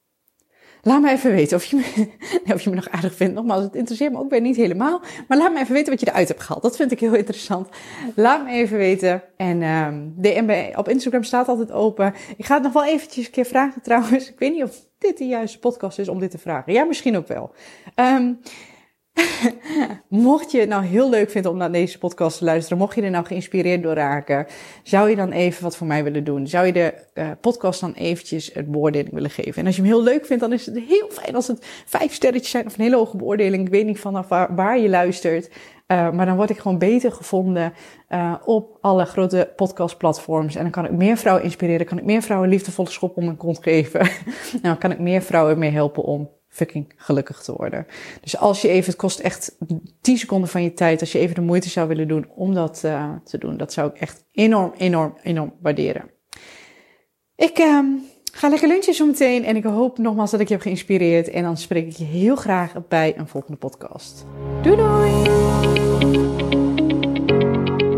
Laat 0.81 1.01
me 1.01 1.09
even 1.11 1.31
weten 1.31 1.57
of 1.57 1.63
je 1.63 1.75
me, 1.75 2.07
of 2.53 2.61
je 2.61 2.69
me 2.69 2.75
nog 2.75 2.89
aardig 2.89 3.15
vindt. 3.15 3.33
Nogmaals, 3.33 3.63
het 3.63 3.75
interesseert 3.75 4.11
me 4.11 4.19
ook 4.19 4.29
weer 4.29 4.41
niet 4.41 4.55
helemaal. 4.55 5.01
Maar 5.27 5.37
laat 5.37 5.53
me 5.53 5.59
even 5.59 5.73
weten 5.73 5.91
wat 5.91 5.99
je 5.99 6.07
eruit 6.07 6.27
hebt 6.27 6.41
gehaald. 6.41 6.61
Dat 6.61 6.75
vind 6.75 6.91
ik 6.91 6.99
heel 6.99 7.15
interessant. 7.15 7.69
Laat 8.15 8.43
me 8.43 8.51
even 8.51 8.77
weten. 8.77 9.23
En 9.37 9.61
um, 9.61 10.13
DM 10.17 10.71
op 10.75 10.89
Instagram 10.89 11.23
staat 11.23 11.47
altijd 11.47 11.71
open. 11.71 12.13
Ik 12.37 12.45
ga 12.45 12.53
het 12.53 12.63
nog 12.63 12.73
wel 12.73 12.85
eventjes 12.85 13.25
een 13.25 13.31
keer 13.31 13.45
vragen 13.45 13.81
trouwens. 13.81 14.29
Ik 14.37 14.39
weet 14.39 14.53
niet 14.53 14.63
of 14.63 14.85
dit 14.97 15.17
de 15.17 15.25
juiste 15.25 15.59
podcast 15.59 15.99
is 15.99 16.09
om 16.09 16.19
dit 16.19 16.31
te 16.31 16.37
vragen. 16.37 16.73
Ja, 16.73 16.83
misschien 16.83 17.17
ook 17.17 17.27
wel. 17.27 17.51
Um, 17.95 18.39
mocht 20.09 20.51
je 20.51 20.59
het 20.59 20.69
nou 20.69 20.85
heel 20.85 21.09
leuk 21.09 21.29
vinden 21.29 21.51
om 21.51 21.57
naar 21.57 21.71
deze 21.71 21.97
podcast 21.97 22.37
te 22.37 22.43
luisteren, 22.43 22.77
mocht 22.77 22.95
je 22.95 23.01
er 23.01 23.09
nou 23.09 23.25
geïnspireerd 23.25 23.83
door 23.83 23.93
raken, 23.93 24.45
zou 24.83 25.09
je 25.09 25.15
dan 25.15 25.31
even 25.31 25.63
wat 25.63 25.77
voor 25.77 25.87
mij 25.87 26.03
willen 26.03 26.23
doen? 26.23 26.47
Zou 26.47 26.65
je 26.65 26.73
de 26.73 26.93
uh, 27.13 27.31
podcast 27.41 27.79
dan 27.81 27.93
eventjes 27.93 28.53
het 28.53 28.71
beoordeling 28.71 29.13
willen 29.13 29.29
geven? 29.29 29.61
En 29.61 29.65
als 29.65 29.75
je 29.75 29.81
hem 29.81 29.91
heel 29.91 30.03
leuk 30.03 30.25
vindt, 30.25 30.41
dan 30.41 30.53
is 30.53 30.65
het 30.65 30.79
heel 30.79 31.09
fijn 31.09 31.35
als 31.35 31.47
het 31.47 31.65
vijf 31.85 32.13
sterretjes 32.13 32.51
zijn 32.51 32.65
of 32.65 32.77
een 32.77 32.83
hele 32.83 32.95
hoge 32.95 33.17
beoordeling. 33.17 33.65
Ik 33.65 33.71
weet 33.71 33.85
niet 33.85 33.99
vanaf 33.99 34.27
waar, 34.27 34.79
je 34.79 34.89
luistert. 34.89 35.49
Uh, 35.87 36.11
maar 36.11 36.25
dan 36.25 36.35
word 36.35 36.49
ik 36.49 36.57
gewoon 36.57 36.77
beter 36.77 37.11
gevonden 37.11 37.73
uh, 38.09 38.33
op 38.45 38.77
alle 38.81 39.05
grote 39.05 39.53
podcastplatforms. 39.55 40.55
En 40.55 40.61
dan 40.61 40.71
kan 40.71 40.85
ik 40.85 40.91
meer 40.91 41.17
vrouwen 41.17 41.43
inspireren, 41.43 41.85
kan 41.85 41.97
ik 41.97 42.03
meer 42.03 42.21
vrouwen 42.21 42.49
liefdevolle 42.49 42.89
schop 42.89 43.17
om 43.17 43.25
hun 43.25 43.37
kont 43.37 43.63
geven. 43.63 43.99
en 43.99 44.09
dan 44.61 44.77
kan 44.77 44.91
ik 44.91 44.99
meer 44.99 45.21
vrouwen 45.21 45.59
mee 45.59 45.71
helpen 45.71 46.03
om 46.03 46.29
fucking 46.57 46.93
gelukkig 46.95 47.41
te 47.41 47.53
worden. 47.53 47.87
Dus 48.21 48.37
als 48.37 48.61
je 48.61 48.67
even, 48.67 48.85
het 48.85 48.99
kost 48.99 49.19
echt 49.19 49.57
10 50.01 50.17
seconden 50.17 50.49
van 50.49 50.63
je 50.63 50.73
tijd, 50.73 50.99
als 50.99 51.11
je 51.11 51.19
even 51.19 51.35
de 51.35 51.41
moeite 51.41 51.69
zou 51.69 51.87
willen 51.87 52.07
doen 52.07 52.27
om 52.35 52.53
dat 52.53 52.81
uh, 52.85 53.11
te 53.23 53.37
doen, 53.37 53.57
dat 53.57 53.73
zou 53.73 53.89
ik 53.89 53.99
echt 53.99 54.25
enorm, 54.31 54.73
enorm, 54.77 55.17
enorm 55.23 55.53
waarderen. 55.61 56.09
Ik 57.35 57.59
uh, 57.59 57.79
ga 58.33 58.49
lekker 58.49 58.67
lunchen 58.67 58.93
zo 58.93 59.05
meteen 59.05 59.45
en 59.45 59.55
ik 59.55 59.63
hoop 59.63 59.97
nogmaals 59.97 60.31
dat 60.31 60.39
ik 60.39 60.47
je 60.47 60.53
heb 60.53 60.63
geïnspireerd. 60.63 61.29
En 61.29 61.43
dan 61.43 61.57
spreek 61.57 61.87
ik 61.87 61.95
je 61.95 62.05
heel 62.05 62.35
graag 62.35 62.87
bij 62.87 63.17
een 63.17 63.27
volgende 63.27 63.57
podcast. 63.57 64.25
Doei 64.61 64.75
doei! 64.75 66.26